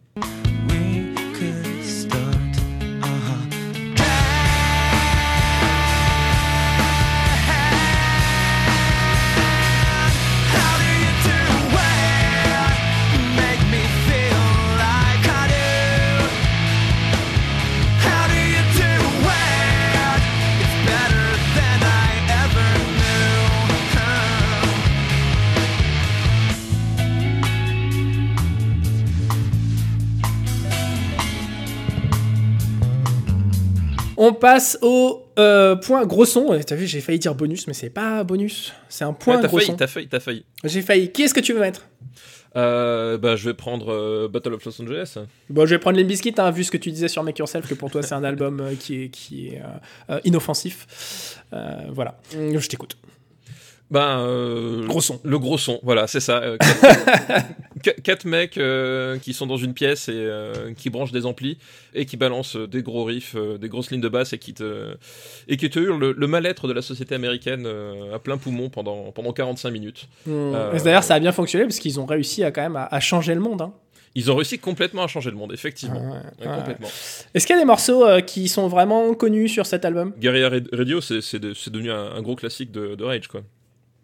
[34.21, 36.59] On passe au euh, point gros son.
[36.67, 38.73] T'as vu, j'ai failli dire bonus, mais c'est pas bonus.
[38.89, 39.77] C'est un point ouais, gros failli, son.
[39.77, 40.43] T'as failli, t'as failli.
[40.65, 41.09] J'ai failli.
[41.13, 41.87] Qui est-ce que tu veux mettre?
[42.57, 45.19] Euh, bah, je vais prendre euh, Battle of Los Angeles.
[45.49, 47.75] Bon, je vais prendre Limbiskit, hein, vu ce que tu disais sur Make Yourself, que
[47.75, 49.61] pour toi c'est un album euh, qui est, qui est
[50.25, 51.37] inoffensif.
[51.51, 52.97] Voilà, je t'écoute.
[53.91, 55.19] Ben, euh, Gros son.
[55.23, 56.37] Le gros son, voilà, c'est ça.
[56.43, 57.45] euh, quatre,
[57.83, 61.57] Qu- quatre mecs euh, qui sont dans une pièce et euh, qui branchent des amplis
[61.95, 64.95] et qui balancent des gros riffs, euh, des grosses lignes de basse et qui te,
[65.47, 68.69] et qui te hurlent le, le mal-être de la société américaine euh, à plein poumon
[68.69, 70.07] pendant, pendant 45 minutes.
[70.27, 72.83] Euh, Et D'ailleurs, ça a bien fonctionné parce qu'ils ont réussi à quand même à,
[72.85, 73.61] à changer le monde.
[73.63, 73.73] hein.
[74.15, 75.99] Ils ont réussi complètement à changer le monde, effectivement.
[76.01, 76.57] Ouais, Ouais, ouais.
[76.57, 76.87] complètement.
[77.33, 80.13] Est-ce qu'il y a des morceaux euh, qui sont vraiment connus sur cet album?
[80.19, 83.41] Guerrilla Radio, c'est c'est de- c'est devenu un, un gros classique de, de Rage, quoi.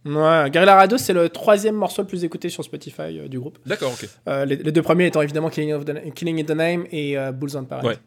[0.06, 3.58] Ouais, Guerrilla Radio, c'est le troisième morceau le plus écouté sur Spotify euh, du groupe.
[3.66, 4.08] D'accord, ok.
[4.28, 7.18] Euh, les, les deux premiers étant évidemment Killing, of the, Killing in the Name et
[7.18, 7.86] euh, Bulls on Parade.
[7.86, 7.98] Ouais.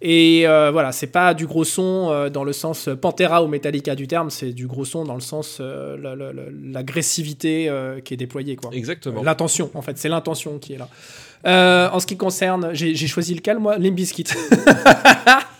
[0.00, 4.30] Et voilà, c'est pas du gros son dans le sens Pantera ou Metallica du terme,
[4.30, 6.42] c'est du gros son dans le sens la- la- la-
[6.72, 7.68] l'agressivité
[8.04, 8.54] qui est déployée.
[8.54, 8.70] quoi.
[8.72, 9.24] Exactement.
[9.24, 11.90] L'intention, en fait, c'est l'intention qui est là.
[11.92, 13.76] En ce qui concerne, j'ai j'ai choisi lequel moi?
[13.76, 14.26] Limbiskit.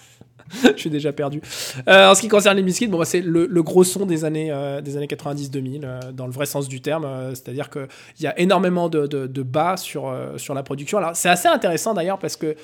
[0.62, 1.40] Je suis déjà perdu.
[1.88, 4.80] Euh, en ce qui concerne Limbiskit, bon, bah, c'est le, gros son des années, euh,
[4.80, 7.06] des années 90-2000, euh, dans le vrai sens du terme.
[7.34, 7.86] C'est-à-dire qu'il
[8.20, 10.98] y a énormément de, de- bas sur, sur la production.
[10.98, 12.56] Alors, c'est assez intéressant d'ailleurs parce que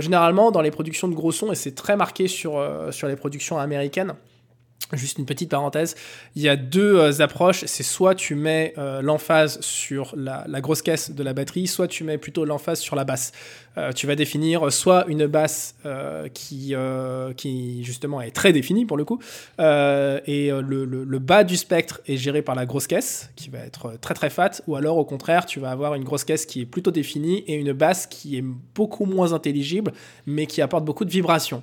[0.00, 3.58] généralement, dans les productions de gros sons, et c'est très marqué sur, sur les productions
[3.58, 4.12] américaines,
[4.92, 5.96] Juste une petite parenthèse,
[6.36, 7.64] il y a deux euh, approches.
[7.66, 12.04] C'est soit tu mets euh, l'emphase sur la, grosse caisse de la batterie, soit tu
[12.04, 13.32] mets plutôt l'emphase sur la basse.
[13.78, 15.74] Euh, tu vas définir soit une basse
[16.34, 16.74] qui,
[17.36, 19.18] qui justement est très définie pour le coup,
[19.58, 23.58] et le, le- le bas du spectre est géré par la grosse caisse, qui va
[23.58, 26.60] être très très fat, ou alors au contraire, tu vas avoir une grosse caisse qui
[26.60, 29.92] est plutôt définie et une basse qui est beaucoup moins intelligible,
[30.26, 31.62] mais qui apporte beaucoup de vibrations.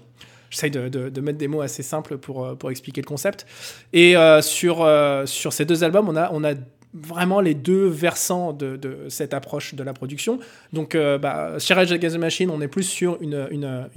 [0.54, 3.48] J'essaye de, mettre des mots assez simples pour, euh, pour expliquer le concept.
[3.92, 6.54] Et euh, sur, euh, sur ces deux albums, on a, on a
[6.94, 8.80] vraiment les deux versants de,
[9.10, 10.38] cette approche de la production.
[10.74, 13.88] Donc, euh, bah, chez Rage Against the Machine, on est plus sur une, une,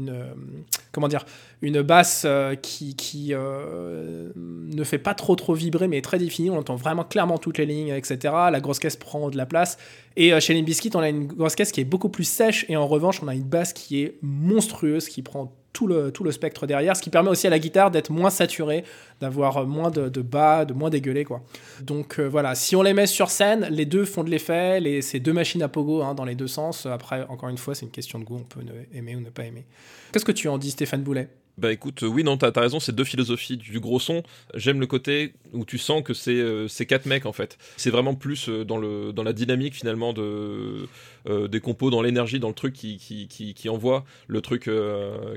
[0.92, 1.26] comment dire,
[1.60, 2.26] une basse
[2.62, 6.48] qui, qui ne fait pas trop trop vibrer, mais est très définie.
[6.48, 8.32] On entend vraiment clairement toutes les lignes, etc.
[8.50, 9.76] La grosse caisse prend de la place.
[10.16, 12.64] Et chez Limp Bizkit, on a une grosse caisse qui est beaucoup plus sèche.
[12.70, 16.24] Et en revanche, on a une basse qui est monstrueuse, qui prend tout le, tout
[16.24, 18.82] le spectre derrière, ce qui permet aussi à la guitare d'être moins saturée,
[19.20, 21.42] d'avoir euh, moins de, bas, de moins dégueulé, quoi.
[21.82, 25.02] Donc euh, voilà, si on les met sur scène, les deux font de l'effet, les,
[25.02, 26.86] c'est deux machines à pogo hein, dans les deux sens.
[26.86, 28.60] Après, encore une fois, c'est une question de goût, on peut
[28.94, 29.66] aimer ou ne pas aimer.
[30.12, 31.28] Qu'est-ce que tu en dis, Stéphane Boulet?
[31.58, 34.22] Bah écoute, euh, oui, non, t'as as raison, c'est deux philosophies du gros son.
[34.54, 37.56] J'aime le côté où tu sens que c'est euh, quatre mecs en fait.
[37.78, 40.86] C'est vraiment plus euh, dans, le, dans la dynamique finalement de,
[41.30, 44.68] euh, des compos, dans l'énergie, dans le truc qui, qui, qui, qui envoie, le truc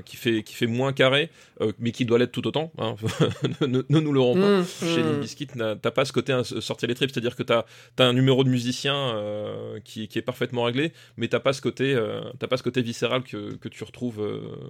[0.04, 1.30] qui, fait, qui fait moins carré,
[1.78, 2.70] mais qui doit l'être tout autant.
[2.76, 2.96] hein.
[3.62, 4.60] ne, ne- ne nous l'aurons pas.
[4.60, 4.64] Mmh,
[4.94, 5.56] Chez mmh.
[5.58, 7.64] N'a- t'as pas ce côté hein, sortir les tripes, c'est-à-dire que t'as
[7.98, 9.14] as un numéro de musicien
[9.84, 11.98] qui, qui est parfaitement réglé, mais t'as pas ce côté,
[12.38, 14.20] pas ce côté viscéral que, que tu retrouves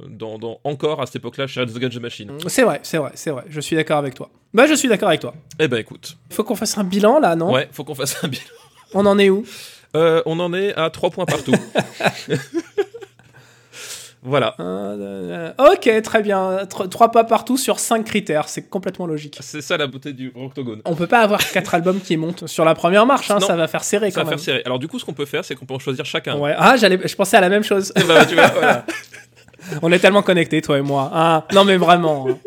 [0.08, 2.32] dans, dans- encore à cette époque-là Against the Machine.
[2.48, 3.44] C'est vrai, c'est vrai, c'est vrai.
[3.48, 4.30] Je suis d'accord avec toi.
[4.52, 5.34] Bah, je suis d'accord avec toi.
[5.58, 7.52] Eh ben écoute, faut qu'on fasse un bilan là, non?
[7.52, 8.42] Ouais, faut qu'on fasse un bilan.
[8.94, 9.44] On en est où?
[9.96, 11.52] Euh, on en est à 3 points partout.
[14.22, 14.54] voilà.
[14.60, 16.66] Euh, Ok, très bien.
[16.68, 18.48] Tro- Trois pas partout sur cinq critères.
[18.48, 19.38] C'est complètement logique.
[19.40, 20.82] C'est ça la beauté du octogone.
[20.84, 23.46] On peut pas avoir quatre albums qui montent sur la première marche, hein, Non.
[23.46, 24.38] ça va faire serré Ça quand va même.
[24.38, 24.62] faire serré.
[24.66, 26.36] Alors du coup, ce qu'on peut faire, c'est qu'on peut en choisir chacun.
[26.36, 26.54] Ouais.
[26.56, 27.92] Ah, j'allais, je pensais à la même chose.
[28.06, 28.84] Ben, tu vois, voilà.
[29.82, 31.10] On est tellement connectés, toi et moi.
[31.12, 32.28] Ah, non, mais vraiment.
[32.28, 32.38] hein.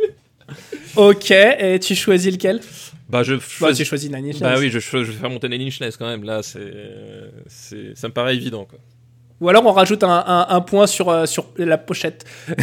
[0.95, 2.59] Ok, et tu choisis lequel?
[3.09, 3.77] Bah je Bah, choisis.
[3.79, 6.05] tu choisis Nine Inch Bah oui, je, je vais faire monter Nine Inch Nails quand
[6.07, 6.23] même.
[6.23, 6.71] Là, c'est,
[7.47, 8.65] c'est, ça me paraît évident.
[8.65, 8.79] Quoi.
[9.41, 12.25] Ou alors on rajoute un, un- un point sur, euh, sur la pochette.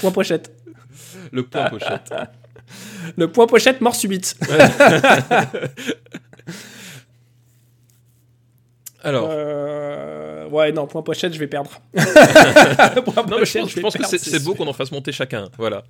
[0.00, 0.52] point pochette.
[1.32, 2.12] Le point pochette.
[3.16, 4.36] Le point pochette mort subite.
[9.02, 9.87] Alors, Euh,
[10.50, 11.70] ouais, non, point pochette, je vais perdre.
[11.94, 12.02] Point
[13.26, 15.48] non, je pochette, pense, je pense que c'est, beau qu'on en fasse monter chacun.
[15.58, 15.84] Voilà.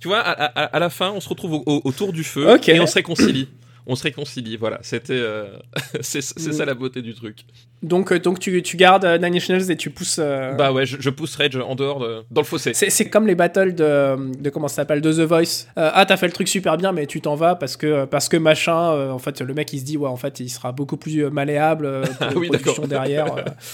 [0.00, 2.46] Tu vois, à, à- à la fin, on se retrouve au- au- autour du feu
[2.68, 3.48] et on se réconcilie.
[3.86, 4.78] On se réconcilie, voilà.
[4.82, 5.44] C'était, euh,
[6.00, 6.52] c'est, c'est Mm.
[6.52, 7.40] ça la beauté du truc.
[7.82, 10.16] Donc, euh, donc tu, tu gardes euh, Nine Inch Nails et tu pousses.
[10.18, 12.72] euh, Bah ouais, je, je pousse Rage en dehors de, dans le fossé.
[12.72, 15.66] C'est, c'est comme les battles de, de comment ça s'appelle de The Voice.
[15.76, 18.38] Ah t'as fait le truc super bien mais tu t'en vas parce que parce que
[18.38, 19.10] machin.
[19.10, 22.02] en fait le mec il se dit ouais en fait il sera beaucoup plus malléable
[22.18, 22.50] pour Ah oui,
[22.88, 23.26] derrière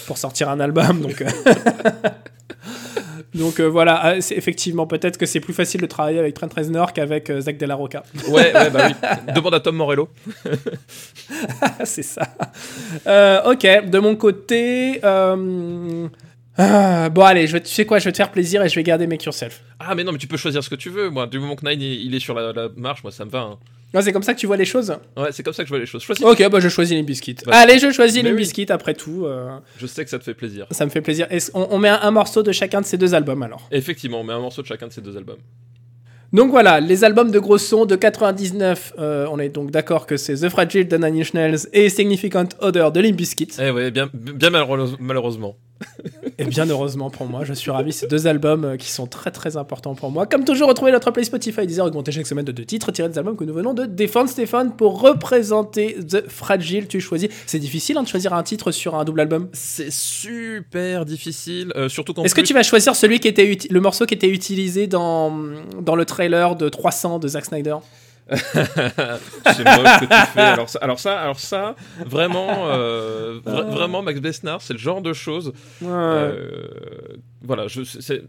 [0.07, 1.23] pour sortir un album donc.
[3.33, 6.49] Donc euh, voilà, ah, c'est effectivement peut-être que c'est plus facile de travailler avec Trent
[6.53, 8.03] Reznor qu'avec euh, Zach De La Rocca.
[8.27, 9.33] Ouais, ouais, bah oui.
[9.35, 10.09] Demande à Tom Morello.
[11.85, 12.27] c'est ça.
[13.07, 14.99] Euh, ok, de mon côté,
[16.57, 18.75] Ah, bon, allez, je vais, tu sais quoi, je vais te faire plaisir et je
[18.75, 19.61] vais garder Make Yourself.
[19.79, 21.09] Ah, mais non, mais tu peux choisir ce que tu veux.
[21.09, 23.29] Moi, du moment que Nine il il est sur la, la marche, moi ça me
[23.29, 23.39] va.
[23.39, 23.57] hein.
[23.93, 25.71] Non, c'est comme ça que tu vois les choses Ouais, c'est comme ça que je
[25.73, 26.01] vois les choses.
[26.01, 26.25] Choisis.
[26.25, 27.35] Ok, bah je choisis les biscuits.
[27.45, 28.37] Bah, Allez, je choisis les oui.
[28.37, 29.25] biscuits après tout.
[29.25, 30.65] euh, Je sais que ça te fait plaisir.
[30.71, 31.27] ça me fait plaisir.
[31.53, 33.67] On, on met un, un morceau de chacun de ces deux albums alors.
[33.71, 35.39] Effectivement, on met un morceau de chacun de ces deux albums.
[36.31, 40.15] Donc voilà, les albums de gros sons de 99, euh, on est donc d'accord que
[40.15, 43.49] c'est The Fragile de Nine Inch Nails et Significant Odor de Limp Bizkit.
[43.59, 45.57] Eh ouais, bien, bien malheureuse- malheureusement.
[46.41, 49.29] Et bien heureusement pour moi, je suis ravi, ces deux albums euh, qui sont très
[49.29, 50.25] très importants pour moi.
[50.25, 53.19] Comme toujours, retrouvez notre play Spotify, Deezer, augmenté chaque semaine de deux titres tirés des
[53.19, 54.27] albums que nous venons de défendre.
[54.27, 57.29] Stéphane, pour représenter The Fragile, tu choisis.
[57.45, 59.49] C'est difficile hein, de choisir un titre sur un double album.
[59.53, 62.23] C'est super difficile, euh, surtout quand.
[62.23, 65.31] Est-ce que tu vas choisir celui qui était le morceau qui était utilisé dans,
[65.79, 67.77] dans le trailer de 300 de Zack Snyder?
[68.35, 70.39] C'est moche que tu fais.
[70.41, 71.75] Alors ça, alors ça, alors ça
[72.05, 75.53] vraiment, euh, vra- vraiment, Max Besnard, c'est le genre de choses.
[75.83, 76.37] euh,
[77.43, 78.21] voilà, je, c'est-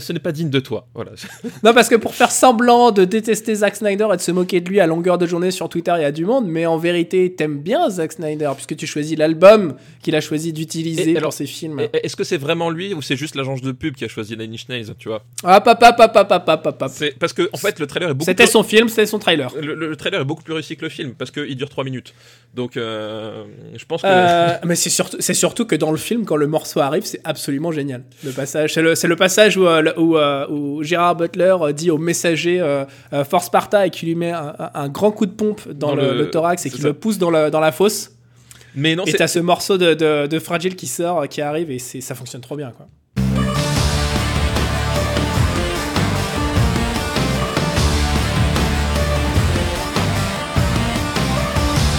[0.00, 0.86] ce n'est pas digne de toi.
[0.94, 1.12] Voilà.
[1.64, 4.68] Non, parce que pour faire semblant de détester Zack Snyder et de se moquer de
[4.68, 7.32] lui à longueur de journée sur Twitter, il y a du monde, mais en vérité,
[7.34, 11.80] t'aimes bien Zack Snyder, puisque tu choisis l'album qu'il a choisi d'utiliser alors- ses films.
[11.92, 14.52] Est-ce que c'est vraiment lui ou c'est juste l'agence de pub qui a choisi Nine
[14.52, 15.24] Inch Nails, tu vois?
[15.44, 16.88] Ah, papa, papa, papa, papa.
[16.88, 18.24] C'est parce que en fait le trailer est beaucoup.
[18.26, 19.52] C'était plus- son film, c'était son trailer.
[19.60, 21.84] Le, le- le trailer est beaucoup plus réussi que le film parce qu'il dure 3
[21.84, 22.14] minutes.
[22.54, 23.44] Donc euh,
[23.76, 24.06] je pense que.
[24.08, 27.20] Euh, mais c'est surtout, c'est surtout que dans le film, quand le morceau arrive, c'est
[27.24, 28.02] absolument génial.
[28.24, 31.98] Le passage, c'est le, passage où, euh, où, euh, où Gérard Butler euh, dit au
[31.98, 32.60] messager
[33.28, 36.66] Force Sparta et qui lui met un, grand coup de pompe dans, Dans le, thorax
[36.66, 38.12] et qui le pousse dans, la fosse.
[38.74, 41.70] Mais non, Et c'est t'as ce morceau de, de, de Fragile qui sort, qui arrive,
[41.70, 42.86] et ça fonctionne trop bien, quoi.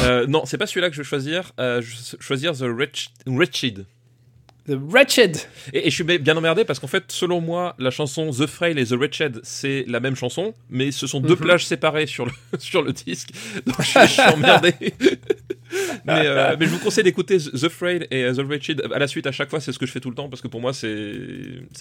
[0.04, 1.52] euh, non, c'est pas celui-là que je vais choisir.
[1.60, 3.86] Euh, je vais choisir The Wretch- Wretched.
[4.72, 5.38] The Wretched.
[5.74, 8.46] Et, et je suis bi- bien emmerdé parce qu'en fait, selon moi, la chanson The
[8.48, 11.42] Frail et The Wretched, c'est la même chanson, mais ce sont deux Mhm.
[11.42, 13.30] plages séparées sur le, sur le disque.
[13.66, 14.74] Donc je, je suis emmerdé.
[16.06, 19.28] mais, euh, mais je vous conseille d'écouter The Frail et The Wretched à la suite
[19.28, 20.74] à chaque fois, c'est ce que je fais tout le temps parce que pour moi,
[20.74, 20.90] c'est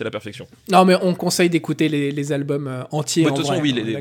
[0.00, 0.46] la perfection.
[0.70, 3.26] Non, mais on conseille d'écouter les, les albums euh, entiers.
[3.26, 3.98] En de toute façon, oui, les- les-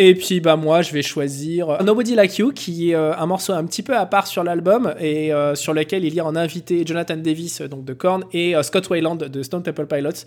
[0.00, 3.52] Et puis bah moi je vais choisir Nobody Like You qui est euh, un morceau
[3.52, 6.36] un petit peu à part sur l'album et euh, sur lequel il y a en
[6.36, 10.24] invité Jonathan Davis euh, donc de Korn et euh, Scott Weiland de Stone Temple Pilots.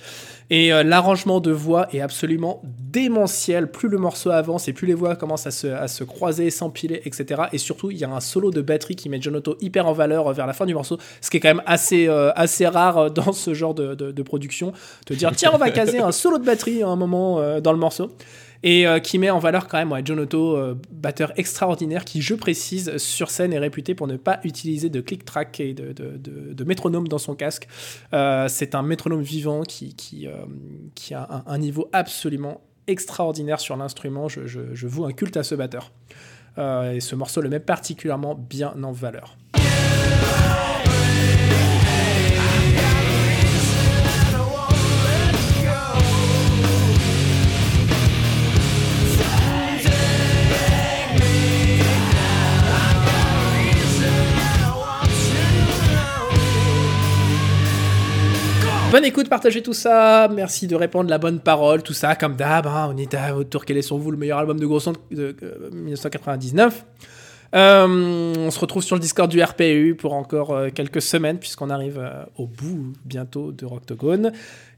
[0.50, 3.72] Et euh, l'arrangement de voix est absolument démentiel.
[3.72, 7.02] Plus le morceau avance et plus les voix commencent à se, à se croiser s'empiler
[7.06, 9.88] etc et surtout il y a un solo de batterie qui met John Otto hyper
[9.88, 12.32] en valeur euh, vers la fin du morceau ce qui est quand même assez, euh,
[12.36, 14.74] assez rare euh, dans ce genre de, de- de production.
[15.06, 17.72] Te dire tiens on va caser un solo de batterie à un moment euh, dans
[17.72, 18.12] le morceau
[18.64, 22.22] et euh, qui met en valeur quand même ouais, John Otto, euh, batteur extraordinaire, qui,
[22.22, 27.08] je précise, sur scène est réputé pour ne pas utiliser de click-track et de, métronome
[27.08, 27.68] dans son casque.
[28.14, 30.28] Euh, c'est un métronome vivant qui,
[31.14, 34.28] a un, niveau absolument extraordinaire sur l'instrument.
[34.28, 35.92] Je, je, je un culte à ce batteur.
[36.58, 39.38] Et ce morceau le met particulièrement bien en valeur.
[58.92, 60.28] Bonne écoute, partagez tout ça.
[60.34, 62.68] Merci de répondre la bonne parole, tout ça, comme d'hab.
[62.68, 63.64] hein, on est à votre tour.
[63.64, 64.82] Quel est sur vous le meilleur album de gros
[65.12, 66.86] de, euh, 1999
[67.56, 71.70] Euh, On se retrouve sur le Discord du RPU pour encore euh, quelques semaines, puisqu'on
[71.70, 74.34] arrive euh, au bout bientôt de Rocktogone.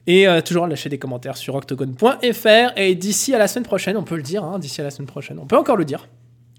[0.06, 2.78] Et euh, toujours lâcher des commentaires sur octogone.fr.
[2.78, 5.08] Et d'ici à la semaine prochaine, on peut le dire, hein, d'ici à la semaine
[5.08, 6.08] prochaine, on peut encore le dire.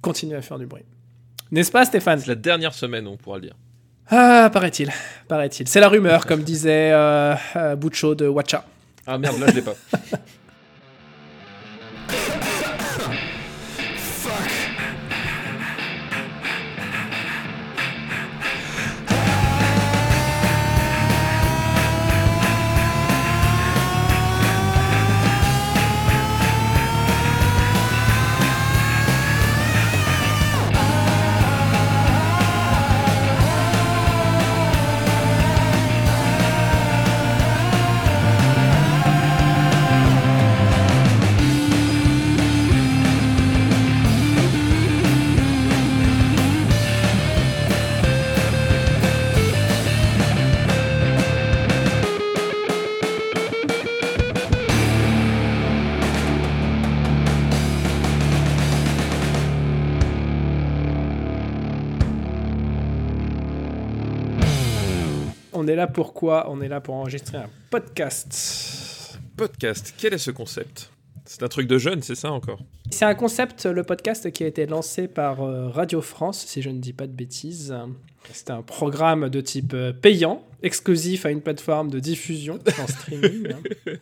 [0.03, 0.83] Continuez à faire du bruit.
[1.53, 2.19] N'est-ce pas, Stéphane?
[2.19, 3.55] C'est la dernière semaine, on pourra le dire.
[4.11, 4.91] Ah, paraît-il.
[5.29, 5.69] Paraît-il.
[5.69, 8.65] C'est la rumeur, comme disait euh, euh, Buccio de Watcha.
[9.07, 9.75] Ah merde, là je l'ai pas.
[65.95, 69.17] On est là pour quoi On est là pour enregistrer un podcast.
[69.37, 70.91] Podcast, quel est ce concept?
[71.25, 72.59] C'est un truc de jeune, c'est ça encore?
[72.91, 76.71] C'est un concept, le podcast, qui a été lancé par euh, Radio France, si je
[76.71, 77.73] ne dis pas de bêtises.
[78.33, 83.53] C'est un programme de type euh, payant, exclusif à une plateforme de diffusion en streaming.
[83.53, 83.93] hein.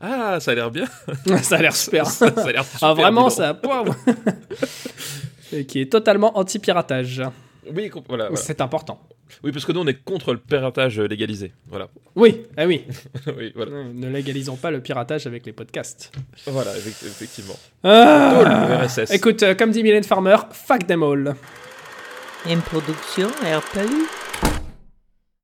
[0.00, 0.86] Ah, ça a l'air bien.
[1.42, 2.06] ça a l'air super.
[2.06, 2.88] ça, ça a l'air super.
[2.88, 3.58] ah, vraiment, ça.
[3.64, 3.94] Wow.
[5.52, 7.22] Et qui est totalement anti-piratage.
[7.74, 8.36] Oui, com- voilà, voilà.
[8.42, 9.00] C'est important.
[9.42, 11.52] Oui, parce que nous, on est contre le piratage légalisé.
[11.68, 11.88] Voilà.
[12.14, 12.84] Oui, ah oui.
[13.36, 13.72] oui, voilà.
[13.92, 16.12] Ne légalisons pas le piratage avec les podcasts.
[16.46, 17.56] Voilà, effect- effectivement.
[17.82, 18.68] Ah.
[18.78, 19.10] Le RSS.
[19.12, 21.34] Écoute, euh, comme dit Mylène Farmer, fuck them all.
[22.48, 24.06] Une production RPU.